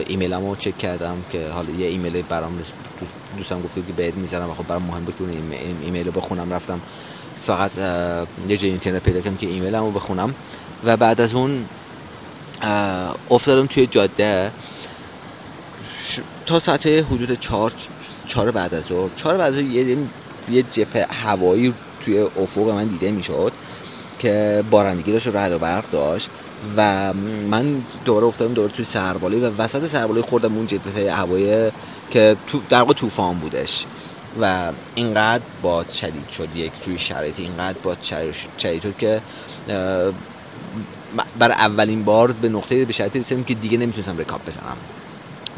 ایمیلمو 0.07 0.57
چک 0.57 0.79
کردم 0.79 1.17
که 1.33 1.49
حالا 1.49 1.71
یه 1.73 1.87
ایمیل 1.87 2.23
برام 2.23 2.63
دوستم 3.37 3.63
گفته 3.63 3.83
که 3.83 3.93
بهت 3.93 4.15
می‌ذارم 4.15 4.51
و 4.51 4.55
خب 4.55 4.67
برام 4.67 4.83
مهم 4.83 5.05
بود 5.05 5.15
که 5.17 5.23
اون 5.23 5.53
ایمیل 5.83 6.07
رو 6.07 6.13
بخونم. 6.13 6.53
رفتم 6.53 6.81
فقط 7.43 7.71
یه 8.49 8.57
جای 8.57 8.71
اینترنت 8.71 9.03
پیدا 9.03 9.21
کردم 9.21 9.37
که 9.37 9.47
ایمیلمو 9.47 9.91
بخونم. 9.91 10.35
و 10.85 10.97
بعد 10.97 11.21
از 11.21 11.35
اون 11.35 11.65
افتادم 13.31 13.67
توی 13.67 13.87
جاده. 13.87 14.53
تا 16.47 16.61
ساعت 16.61 16.87
حدود 16.87 17.33
چهار 17.33 17.73
چهار 18.27 18.51
بعد 18.51 18.75
از 18.75 18.85
ظهر. 18.85 19.11
چهار 19.17 19.37
بعد 19.39 19.55
از 19.55 19.61
یه 19.61 20.11
یه 20.49 20.63
جپه 20.63 21.07
هوایی 21.11 21.75
توی 22.01 22.19
افق 22.19 22.69
من 22.69 22.89
دیده 22.89 23.11
می‌شد 23.13 23.53
که 24.19 24.65
بارندگی 24.71 25.13
داشت 25.13 25.27
و 25.27 25.31
رعد 25.31 25.53
و 25.53 25.59
برق 25.59 25.91
داشت 25.91 26.31
و 26.77 27.13
من 27.51 27.87
دوباره 28.05 28.27
افتادم 28.27 28.55
دوباره 28.55 28.73
توی 28.73 28.85
سربالی 28.85 29.41
و 29.41 29.51
وسط 29.51 29.87
سربالی 29.87 30.21
خوردم 30.21 30.57
اون 30.57 30.67
جبهه 30.67 31.13
هوایی 31.13 31.73
که 32.11 32.37
تو 32.47 32.63
در 32.69 32.79
واقع 32.81 32.93
طوفان 32.93 33.39
بودش. 33.39 33.87
و 34.41 34.73
اینقدر 34.95 35.45
باد 35.63 35.89
شدید 35.89 36.29
شد 36.29 36.57
یک 36.57 36.73
توی 36.81 36.99
شرایط 36.99 37.39
اینقدر 37.41 37.79
باد 37.83 38.03
شدید 38.59 38.83
شد 38.83 38.97
که 38.97 39.23
برای 41.39 41.55
اولین 41.55 42.05
بار 42.05 42.33
به 42.33 42.49
نقطه 42.49 42.85
به 42.85 42.93
شرایطی 42.93 43.19
رسیدم 43.19 43.45
که 43.45 43.55
دیگه 43.55 43.79
نمی‌تونستم 43.79 44.19
رکاب 44.19 44.41
بزنم. 44.47 44.77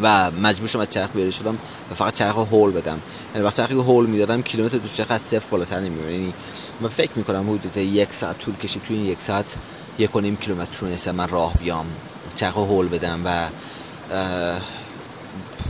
و 0.02 0.30
مجبور 0.30 0.68
شدم 0.68 0.80
از 0.80 0.88
چرخ 0.90 1.10
بیاره 1.14 1.30
شدم 1.30 1.58
و 1.90 1.94
فقط 1.94 2.14
چرخ 2.14 2.36
هول 2.36 2.70
بدم. 2.70 2.98
یعنی 3.34 3.46
وقتی 3.46 3.56
چرخی 3.56 3.74
هول 3.74 4.06
می‌دادم 4.06 4.42
کیلومتر 4.42 4.78
دو 4.78 4.88
چرخ 4.88 5.10
از 5.10 5.22
صفر 5.22 5.46
بالاتر 5.50 5.80
نمی‌برم 5.80 6.10
یعنی 6.10 6.34
من 6.80 6.88
فکر 6.88 7.10
می‌کنم 7.16 7.50
حدود 7.50 7.76
یک 7.76 8.14
ساعت 8.14 8.38
طول 8.38 8.54
کشید. 8.56 8.82
توی 8.82 8.96
این 8.96 9.06
یک 9.06 9.22
ساعت 9.22 9.54
یک 9.98 10.16
و 10.16 10.20
نیم 10.20 10.36
کیلومتر 10.36 10.74
تونستم 10.74 11.14
من 11.14 11.28
راه 11.28 11.54
بیام 11.54 11.86
چرخ 12.36 12.54
هول 12.56 12.88
بدم 12.88 13.20
و 13.24 13.48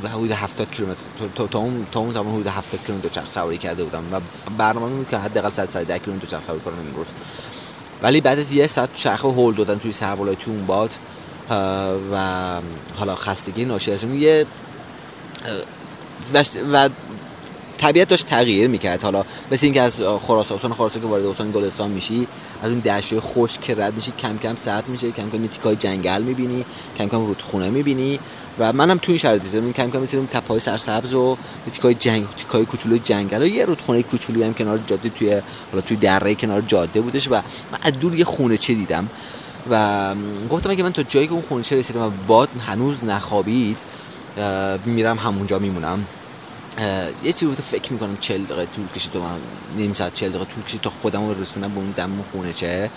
و 0.03 0.09
حدود 0.09 0.31
70 0.33 0.71
کیلومتر. 0.71 1.01
تا, 1.35 1.47
تا 1.47 1.59
اون 1.59 1.87
تا 1.93 2.01
اون 2.01 2.13
زمان 2.13 2.35
حدود 2.35 2.47
70 2.47 2.81
کیلومتر 2.87 3.09
چرخ 3.09 3.31
سواری 3.31 3.59
کرده 3.59 3.85
بودم 3.85 4.05
و 4.13 4.21
برنامه 4.59 4.97
بود 4.97 5.09
که 5.09 5.17
حداقل 5.17 5.51
100 5.51 5.71
110 5.71 5.99
کیلومتر 5.99 6.27
چرخ 6.27 6.43
سواری 6.43 6.61
کنم 6.61 6.79
امروز 6.79 7.07
ولی 8.03 8.21
بعد 8.21 8.39
از 8.39 8.53
یه 8.53 8.67
ساعت 8.67 8.89
چرخ 8.95 9.25
هول 9.25 9.55
دادن 9.55 9.79
توی 9.79 9.93
سربالای 9.93 10.37
تو 10.37 10.51
اون 10.51 10.67
باد 10.67 10.91
و 12.13 12.61
حالا 12.99 13.15
خستگی 13.15 13.65
ناشی 13.65 13.93
از 13.93 14.05
اون 14.05 14.15
یه 14.15 14.47
و 16.73 16.89
طبیعت 17.83 18.09
داشت 18.09 18.27
تغییر 18.27 18.69
می‌کرد. 18.69 19.03
حالا 19.03 19.25
مثل 19.51 19.67
اینکه 19.67 19.83
از 19.83 20.01
خراسان 20.01 20.75
خراسان 20.75 21.03
که 21.03 21.09
وارد 21.09 21.25
استان 21.25 21.51
گلستان 21.51 21.91
میشی 21.91 22.29
از 22.61 22.71
اون 22.71 22.81
دشت 22.81 23.21
خشک 23.21 23.61
که 23.61 23.75
رد 23.75 23.95
میشی 23.95 24.13
کم 24.13 24.39
کم 24.39 24.55
سرد 24.55 24.89
میشه 24.89 25.13
کم 25.13 25.31
کم 25.31 25.47
تیکای 25.47 25.77
جنگل 25.77 26.23
می‌بینی 26.23 26.67
کم 26.97 27.09
کم 27.09 27.27
رودخونه 27.27 27.71
می‌بینی. 27.71 28.21
و 28.59 28.73
منم 28.73 28.99
تو 28.99 29.13
این 29.13 29.19
شرایط 29.19 29.43
دیدم 29.43 29.73
کم 29.73 29.91
کم 29.91 30.19
اون 30.19 30.27
تپای 30.27 30.61
سرسبز 30.61 31.15
و 31.15 31.37
تیکای 31.73 31.95
جنگ 31.95 32.27
تیکای 32.37 32.65
کوچولو 32.65 32.99
جنگل 32.99 33.43
و 33.43 33.47
یه 33.47 33.65
رودخونه 33.65 34.03
کوچولی 34.03 34.43
هم 34.43 34.55
کنار 34.55 34.79
جاده 34.79 35.11
توی 35.11 35.43
حالا 35.71 35.83
توی 35.83 35.97
دره 35.97 36.35
کنار 36.35 36.61
جاده 36.61 37.01
بودش 37.01 37.29
و 37.29 37.35
من 37.71 37.79
از 37.83 37.93
دور 37.99 38.15
یه 38.15 38.25
خونه 38.25 38.57
چه 38.57 38.75
دیدم. 38.75 39.11
و 39.71 40.15
گفتم 40.51 40.71
اگه 40.71 40.83
من 40.83 40.93
تا 40.93 41.03
جایی 41.03 41.27
که 41.27 41.33
اون 41.33 41.43
خونه 41.43 41.63
چه 41.63 41.77
رسیدم 41.77 42.01
و 42.01 42.11
باد 42.27 42.49
هنوز 42.67 43.05
نخوابید 43.05 43.79
میرم 44.85 45.19
همونجا 45.19 45.59
میمونم. 45.59 46.07
یه 46.79 47.33
چیزی 47.33 47.47
رو 47.47 47.55
فکر 47.55 47.93
می‌کنم 47.93 48.17
40 48.17 48.45
دقیقه 48.45 48.67
طول 48.67 48.89
کشید 48.89 49.13
تو 49.13 49.23
من 49.23 49.39
نیم 49.77 49.95
ساعت 49.95 50.15
40 50.15 50.31
دقیقه 50.31 50.45
طول 50.45 50.65
کشید 50.65 50.81
تا 50.81 50.91
خودم 50.91 51.29
رو 51.29 51.35
به 51.35 51.79
اون 51.79 51.91
دم 51.91 52.23
خونه 52.33 52.53
چه. 52.53 52.91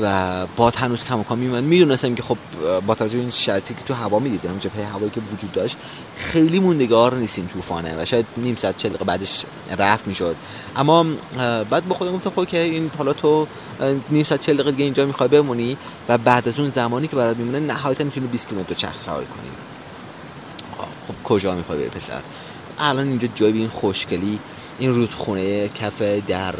و 0.00 0.46
باد 0.46 0.76
هنوز 0.76 1.04
کم 1.04 1.22
کم 1.22 1.38
میمد 1.38 1.64
می‌دونستم 1.64 2.14
که 2.14 2.22
خب 2.22 2.38
با 2.86 2.94
توجه 2.94 3.18
این 3.18 3.30
شرطی 3.30 3.74
که 3.74 3.80
تو 3.82 3.94
هوا 3.94 4.18
می‌دیدم 4.18 4.58
جبهه 4.58 4.84
هوایی 4.84 5.10
که 5.10 5.20
وجود 5.20 5.52
داشت 5.52 5.76
خیلی 6.16 6.60
موندگار 6.60 7.14
نیست 7.14 7.38
این 7.38 7.48
طوفانه 7.48 8.02
و 8.02 8.04
شاید 8.04 8.26
نیم 8.36 8.56
ساعت 8.56 8.76
40 8.76 8.90
دقیقه 8.90 9.04
بعدش 9.04 9.46
رفت 9.78 10.06
می‌شد. 10.06 10.36
اما 10.76 11.04
بعد 11.70 11.88
با 11.88 11.94
خودم 11.94 12.12
گفتم 12.12 12.30
خب 12.30 12.44
که 12.44 12.58
این 12.58 12.90
حالا 12.98 13.12
تو 13.12 13.46
نیم 14.10 14.24
ساعت 14.24 14.40
40 14.40 14.54
دقیقه 14.56 14.70
دیگه 14.70 14.84
اینجا 14.84 15.06
می‌خوای 15.06 15.28
بمونی 15.28 15.76
و 16.08 16.18
بعد 16.18 16.48
از 16.48 16.58
اون 16.58 16.70
زمانی 16.70 17.08
که 17.08 17.16
برات 17.16 17.36
میمونه 17.36 17.60
نهایتا 17.60 18.04
می‌تونی 18.04 18.26
20 18.26 18.48
کیلومتر 18.48 18.74
چرخ 18.74 19.00
سواری 19.00 19.26
کنی. 19.26 19.50
خب 21.08 21.14
کجا 21.24 21.54
می‌خوای 21.54 21.78
بری 21.78 21.88
پسر؟ 21.88 22.20
الان 22.78 23.08
اینجا 23.08 23.28
جای 23.34 23.52
این 23.52 23.68
خوشگلی 23.68 24.38
این 24.78 24.92
رودخونه 24.92 25.68
کف 25.68 26.02
در 26.28 26.54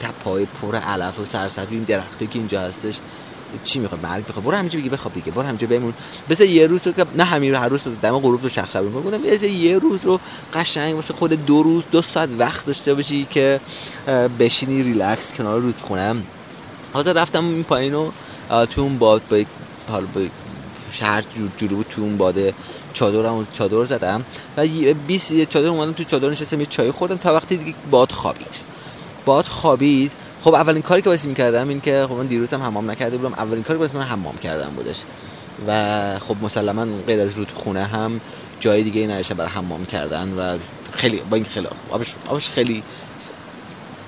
تپای 0.00 0.46
پر 0.62 0.76
علف 0.76 1.18
و 1.18 1.24
سرسبز 1.24 1.66
این 1.70 1.84
درختی 1.84 2.26
که 2.26 2.38
اینجا 2.38 2.60
هستش. 2.60 2.98
چی 3.64 3.78
می‌خواد 3.78 4.02
مرگ 4.02 4.26
بخواد 4.26 4.44
برو 4.44 4.56
همینجا 4.56 4.78
بگی 4.78 4.88
بخواب 4.88 5.14
دیگه 5.14 5.32
برو 5.32 5.42
همینجا 5.42 5.66
بمون. 5.66 5.94
بس 6.28 6.40
یه 6.40 6.66
روز 6.66 6.86
رو 6.86 6.92
که 6.92 7.06
نه 7.16 7.24
همین 7.24 7.52
رو 7.52 7.58
هر 7.58 7.68
روز 7.68 7.80
دم 8.02 8.18
غروب 8.18 8.42
رو 8.42 8.48
شخص 8.48 8.72
صبر 8.72 8.82
می‌کنم 8.82 9.22
بس 9.22 9.42
یه 9.42 9.78
روز 9.78 10.00
رو 10.04 10.20
قشنگ 10.54 10.94
واسه 10.94 11.14
خود 11.14 11.46
دو 11.46 11.62
روز 11.62 11.82
دو 11.90 12.02
ساعت 12.02 12.28
وقت 12.38 12.66
داشته 12.66 12.94
باشی 12.94 13.26
که 13.30 13.60
بشینی 14.38 14.82
ریلکس 14.82 15.32
کنار 15.32 15.60
رودخونه. 15.60 16.14
حاضر 16.92 17.12
رفتم 17.12 17.44
این 17.44 17.64
پایینو 17.64 18.10
تو 18.70 18.80
اون 18.80 18.98
باد 18.98 19.22
با 19.30 19.44
حالا 19.88 20.06
با 20.14 20.20
شهر 20.92 21.24
جور 21.58 21.70
بود 21.70 21.86
تو 21.90 22.02
اون 22.02 22.16
باده 22.16 22.54
چادرم 22.92 23.46
چادر 23.52 23.84
زدم 23.84 24.24
و 24.56 24.66
20 25.06 25.44
چادر 25.44 25.68
اومدم 25.68 25.92
تو 25.92 26.04
چادر 26.04 26.30
نشستم 26.30 26.60
یه 26.60 26.66
چای 26.66 26.90
خوردم 26.90 27.16
تا 27.16 27.34
وقتی 27.34 27.56
دیگه 27.56 27.74
باد 27.90 28.12
خوابید. 28.12 28.56
باد 29.24 29.44
خوابید. 29.44 30.12
خب 30.44 30.54
اولین 30.54 30.82
کاری 30.82 31.02
که 31.02 31.10
واسه 31.10 31.28
می‌کردم 31.28 31.68
این 31.68 31.80
که 31.80 32.06
خب 32.08 32.14
من 32.14 32.26
دیروز 32.26 32.54
هم 32.54 32.62
حمام 32.62 32.90
نکرده 32.90 33.16
بودم. 33.16 33.34
اولین 33.34 33.62
کاری 33.62 33.78
واسه 33.78 33.96
من 33.96 34.02
حمام 34.02 34.36
کردم 34.36 34.70
بودش. 34.76 34.96
و 35.68 36.18
خب 36.18 36.36
مسلما 36.42 36.86
غیر 37.06 37.20
از 37.20 37.38
رودخونه 37.38 37.84
هم 37.84 38.20
جای 38.60 38.82
دیگه 38.82 39.06
نشه 39.06 39.34
برای 39.34 39.50
حمام 39.50 39.86
کردن 39.86 40.32
و 40.38 40.58
خیلی 40.92 41.22
با 41.30 41.36
این 41.36 41.44
خیلی 41.44 41.66
آبش, 41.90 42.14
آبش 42.28 42.50
خیلی 42.50 42.82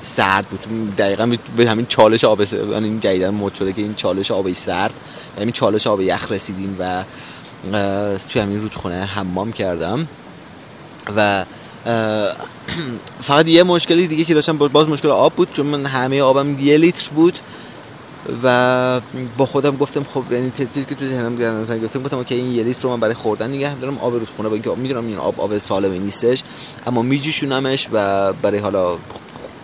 سرد 0.03 0.47
بود. 0.47 0.97
دقیقا 0.97 1.37
به 1.57 1.71
همین 1.71 1.87
چالش 1.87 2.25
آب 2.25 2.41
یعنی 2.41 2.89
این 2.89 3.01
جدیدن 3.01 3.31
مد 3.31 3.55
شده 3.55 3.73
که 3.73 3.83
این 3.83 3.95
چالش 3.95 4.31
آب 4.31 4.53
سرد. 4.53 4.95
یعنی 5.39 5.53
چالش 5.53 5.87
آب 5.87 6.01
یخ 6.01 6.33
رسیدیم 6.33 6.77
و 6.79 7.05
توی 8.29 8.43
همین 8.43 8.61
رودخونه 8.61 9.05
حمام 9.05 9.53
کردم 9.53 10.09
و 11.17 11.45
فقط 13.29 13.49
یه 13.49 13.63
مشکلی 13.63 14.07
دیگه 14.07 14.25
که 14.25 14.35
داشتم 14.35 14.59
باز 14.59 14.89
مشکل 14.89 15.09
آب 15.09 15.35
بود 15.35 15.53
چون 15.53 15.67
من 15.67 15.87
همه 15.87 16.23
آبم 16.23 16.59
یه 16.61 16.77
لیتر 16.79 17.11
بود 17.15 17.39
و 18.43 19.01
با 19.39 19.47
خودم 19.47 19.77
گفتم 19.77 20.05
خب 20.15 20.33
یعنی 20.33 20.53
چیزی 20.57 20.85
که 20.85 20.95
تو 20.95 21.07
ذهنم 21.07 21.37
در 21.37 21.51
نظر 21.51 21.79
گفتم 21.79 22.03
گفتم 22.03 22.25
که 22.25 22.35
این 22.35 22.55
یه 22.55 22.63
لیتر 22.63 22.83
رو 22.83 22.91
من 22.91 23.01
برای 23.01 23.15
خوردن 23.15 23.51
نگه 23.51 23.75
دارم 23.75 23.99
آب 23.99 24.13
رودخونه 24.13 24.49
با 24.49 24.55
اینکه 24.55 24.71
می‌دونم 24.71 25.07
این 25.07 25.19
آب 25.19 25.41
آب 25.41 25.59
سالمی 25.59 25.99
نیستش 25.99 26.43
اما 26.87 27.03
میجوشونمش 27.03 27.89
و 27.93 28.33
برای 28.33 28.59
حالا 28.59 28.97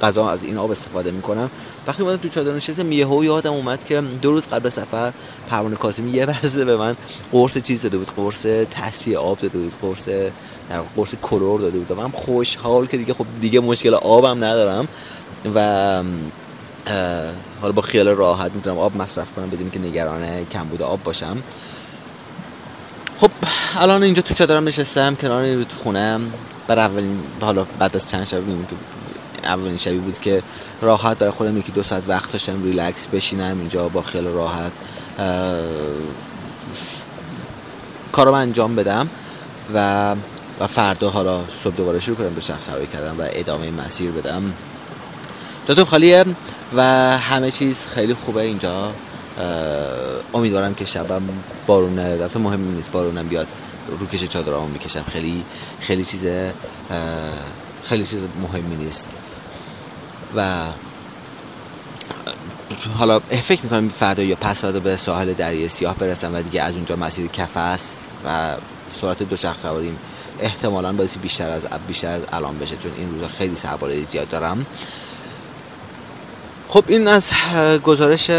غذا 0.02 0.28
از 0.28 0.44
این 0.44 0.56
آب 0.58 0.70
استفاده 0.70 1.10
می‌کنم. 1.10 1.50
وقتی 1.86 2.02
اومدم 2.02 2.16
تو 2.16 2.28
چادر 2.28 2.52
نشستم 2.52 2.92
یهو 2.92 3.24
یادم 3.24 3.52
اومد 3.52 3.84
که 3.84 4.00
دو 4.00 4.32
روز 4.32 4.46
قبل 4.46 4.68
سفر 4.68 5.12
پروانه 5.46 5.76
کاسمی 5.76 6.10
یه 6.10 6.26
وزه 6.26 6.64
به 6.64 6.76
من 6.76 6.96
قرص 7.32 7.58
چیز 7.58 7.82
داده 7.82 7.98
بود 7.98 8.10
قرص 8.16 8.46
تصفیه 8.70 9.18
آب 9.18 9.38
داده 9.38 9.58
بود 9.58 9.72
قرص 9.82 10.08
در 10.68 10.80
قرص 10.96 11.14
کلور 11.22 11.60
داده 11.60 11.78
بود 11.78 11.90
و 11.90 11.94
من 11.94 12.08
خوشحال 12.08 12.86
که 12.86 12.96
دیگه 12.96 13.14
خب 13.14 13.26
دیگه 13.40 13.60
مشکل 13.60 13.94
آبم 13.94 14.44
ندارم 14.44 14.88
و 15.54 16.02
حالا 17.60 17.72
با 17.72 17.82
خیال 17.82 18.08
راحت 18.08 18.52
می‌تونم 18.52 18.78
آب 18.78 18.96
مصرف 18.96 19.26
کنم 19.36 19.50
بدون 19.50 19.70
که 19.70 19.78
نگران 19.78 20.44
کمبود 20.44 20.82
آب 20.82 21.02
باشم. 21.02 21.42
خب 23.20 23.30
الان 23.76 24.02
اینجا 24.02 24.22
تو 24.22 24.34
چادرم 24.34 24.68
نشستم 24.68 25.14
کنار 25.14 25.64
خونه 25.82 26.18
بر 26.66 26.78
اولین 26.78 27.20
حالا 27.40 27.66
بعد 27.78 27.96
از 27.96 28.10
چند 28.10 28.26
شب 28.26 28.42
اولین 29.44 29.76
شبی 29.76 29.98
بود 29.98 30.18
که 30.18 30.42
راحت 30.82 31.18
برای 31.18 31.32
خودم 31.32 31.56
یکی 31.56 31.72
دو 31.72 31.82
ساعت 31.82 32.02
وقت 32.08 32.32
داشتم 32.32 32.62
ریلکس 32.62 33.06
بشینم 33.06 33.58
اینجا 33.58 33.88
با 33.88 34.02
خیال 34.02 34.26
راحت 34.26 34.72
کارم 38.12 38.34
انجام 38.34 38.76
بدم 38.76 39.08
و 39.74 40.14
و 40.60 40.66
فردا 40.66 41.10
حالا 41.10 41.40
صبح 41.64 41.74
دوباره 41.74 42.00
شروع 42.00 42.16
کنم 42.16 42.34
به 42.34 42.40
شخص 42.40 42.68
هوایی 42.68 42.86
کردم 42.86 43.20
و 43.20 43.28
ادامه 43.30 43.70
مسیر 43.70 44.10
بدم. 44.10 44.42
جاتون 45.66 45.84
خالیه 45.84 46.24
و 46.76 46.82
همه 47.18 47.50
چیز 47.50 47.86
خیلی 47.86 48.14
خوبه 48.14 48.42
اینجا. 48.42 48.92
امیدوارم 50.34 50.74
که 50.74 50.84
شبم 50.84 51.22
بارون 51.66 52.16
دفعه 52.16 52.42
مهم 52.42 52.74
نیست 52.74 52.92
بارونم 52.92 53.28
بیاد 53.28 53.46
روکش 54.00 54.24
چادرامو 54.24 54.68
می‌کشم. 54.68 55.04
خیلی 55.12 55.44
خیلی 55.80 56.04
چیز 56.04 56.26
خیلی 57.84 58.04
چیز 58.04 58.24
مهمی 58.42 58.76
نیست. 58.76 59.10
و 60.36 60.66
حالا 62.98 63.18
فکر 63.20 63.62
می‌کنم 63.62 63.88
فردا 63.88 64.22
یا 64.22 64.36
پس 64.36 64.60
فردا 64.60 64.80
به 64.80 64.96
ساحل 64.96 65.34
دریای 65.34 65.68
سیاه 65.68 65.96
برسم 65.96 66.34
و 66.34 66.42
دیگه 66.42 66.62
از 66.62 66.74
اونجا 66.74 66.96
مسیر 66.96 67.26
کفس 67.26 68.04
و 68.24 68.56
سرعت 68.92 69.22
دو 69.22 69.36
شخص 69.36 69.62
سواریم 69.62 69.98
احتمالا 70.40 70.92
باعث 70.92 71.16
بیشتر 71.18 71.50
از 71.50 71.66
بیشتر 71.86 72.08
از 72.08 72.22
الان 72.32 72.58
بشه 72.58 72.76
چون 72.76 72.92
این 72.92 73.10
روزا 73.10 73.28
خیلی 73.28 73.56
سواره 73.56 74.02
زیاد 74.04 74.28
دارم. 74.28 74.66
خب 76.68 76.84
این 76.88 77.08
از 77.08 77.30
گزارش 77.82 78.30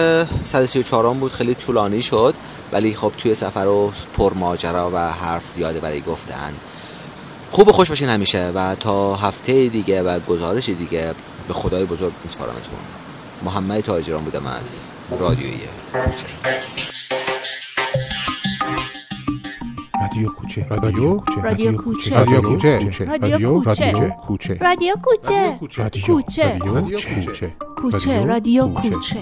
134 0.45 1.13
بود 1.13 1.31
خیلی 1.31 1.55
طولانی 1.55 2.01
شد 2.01 2.33
ولی 2.71 2.95
خب 2.95 3.13
توی 3.17 3.35
سفر 3.35 3.67
و 3.67 3.93
پر 4.13 4.33
ماجرا 4.33 4.91
و 4.93 4.97
حرف 4.97 5.47
زیاده 5.47 5.79
برای 5.79 6.01
گفتن. 6.01 6.53
خوب 7.51 7.71
خوش 7.71 7.89
باشین 7.89 8.09
همیشه 8.09 8.51
و 8.55 8.75
تا 8.75 9.15
هفته 9.15 9.69
دیگه 9.69 10.03
و 10.03 10.19
گزارش 10.19 10.69
دیگه. 10.69 11.13
به 11.51 11.57
خدای 11.57 11.85
بزرگ 11.85 12.13
میسپارمتون 12.23 12.79
محمد 13.43 13.79
تاجران 13.81 14.23
بودم 14.23 14.47
از 14.47 14.87
رادیوی 15.19 15.59
رادیو 20.01 20.29
کوچه 20.29 20.67
رادیو 20.69 21.17
کوچه 21.17 21.41
رادیو 21.41 21.77
کوچه 21.77 22.15
رادیو 22.15 22.51
کوچه 22.51 23.05
رادیو 23.11 23.61
کوچه 24.27 24.57
رادیو 24.61 24.95
کوچه 24.95 25.57
کوچه 25.59 26.57
رادیو 26.57 26.97
کوچه 26.97 27.53
کوچه 27.81 28.25
رادیو 28.25 28.67
کوچه 28.67 29.17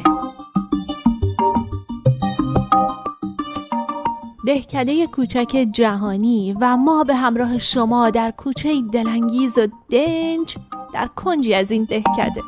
دهکده 4.45 5.07
کوچک 5.07 5.67
جهانی 5.71 6.55
و 6.61 6.77
ما 6.77 7.03
به 7.03 7.15
همراه 7.15 7.57
شما 7.57 8.09
در 8.09 8.31
کوچه 8.31 8.81
دلانگیز 8.93 9.57
و 9.57 9.67
دنج 9.89 10.57
در 10.93 11.07
کنجی 11.15 11.53
از 11.53 11.71
این 11.71 11.83
دهکده 11.83 12.41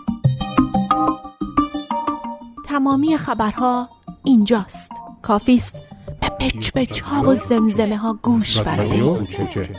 تمامی 2.65 3.17
خبرها 3.17 3.89
اینجاست. 4.23 4.91
کافیست. 5.21 5.75
به 6.21 6.29
پچ 6.29 6.71
پچ 6.71 7.01
ها 7.01 7.29
و 7.29 7.35
زمزمه 7.35 7.97
ها 7.97 8.13
گوش 8.13 8.57
رادیو 8.57 9.15
کوچه. 9.15 9.69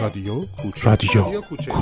رادیو 0.00 0.34
کوچه. 0.62 0.90
رادیو 0.90 1.40
کوچه. 1.40 1.72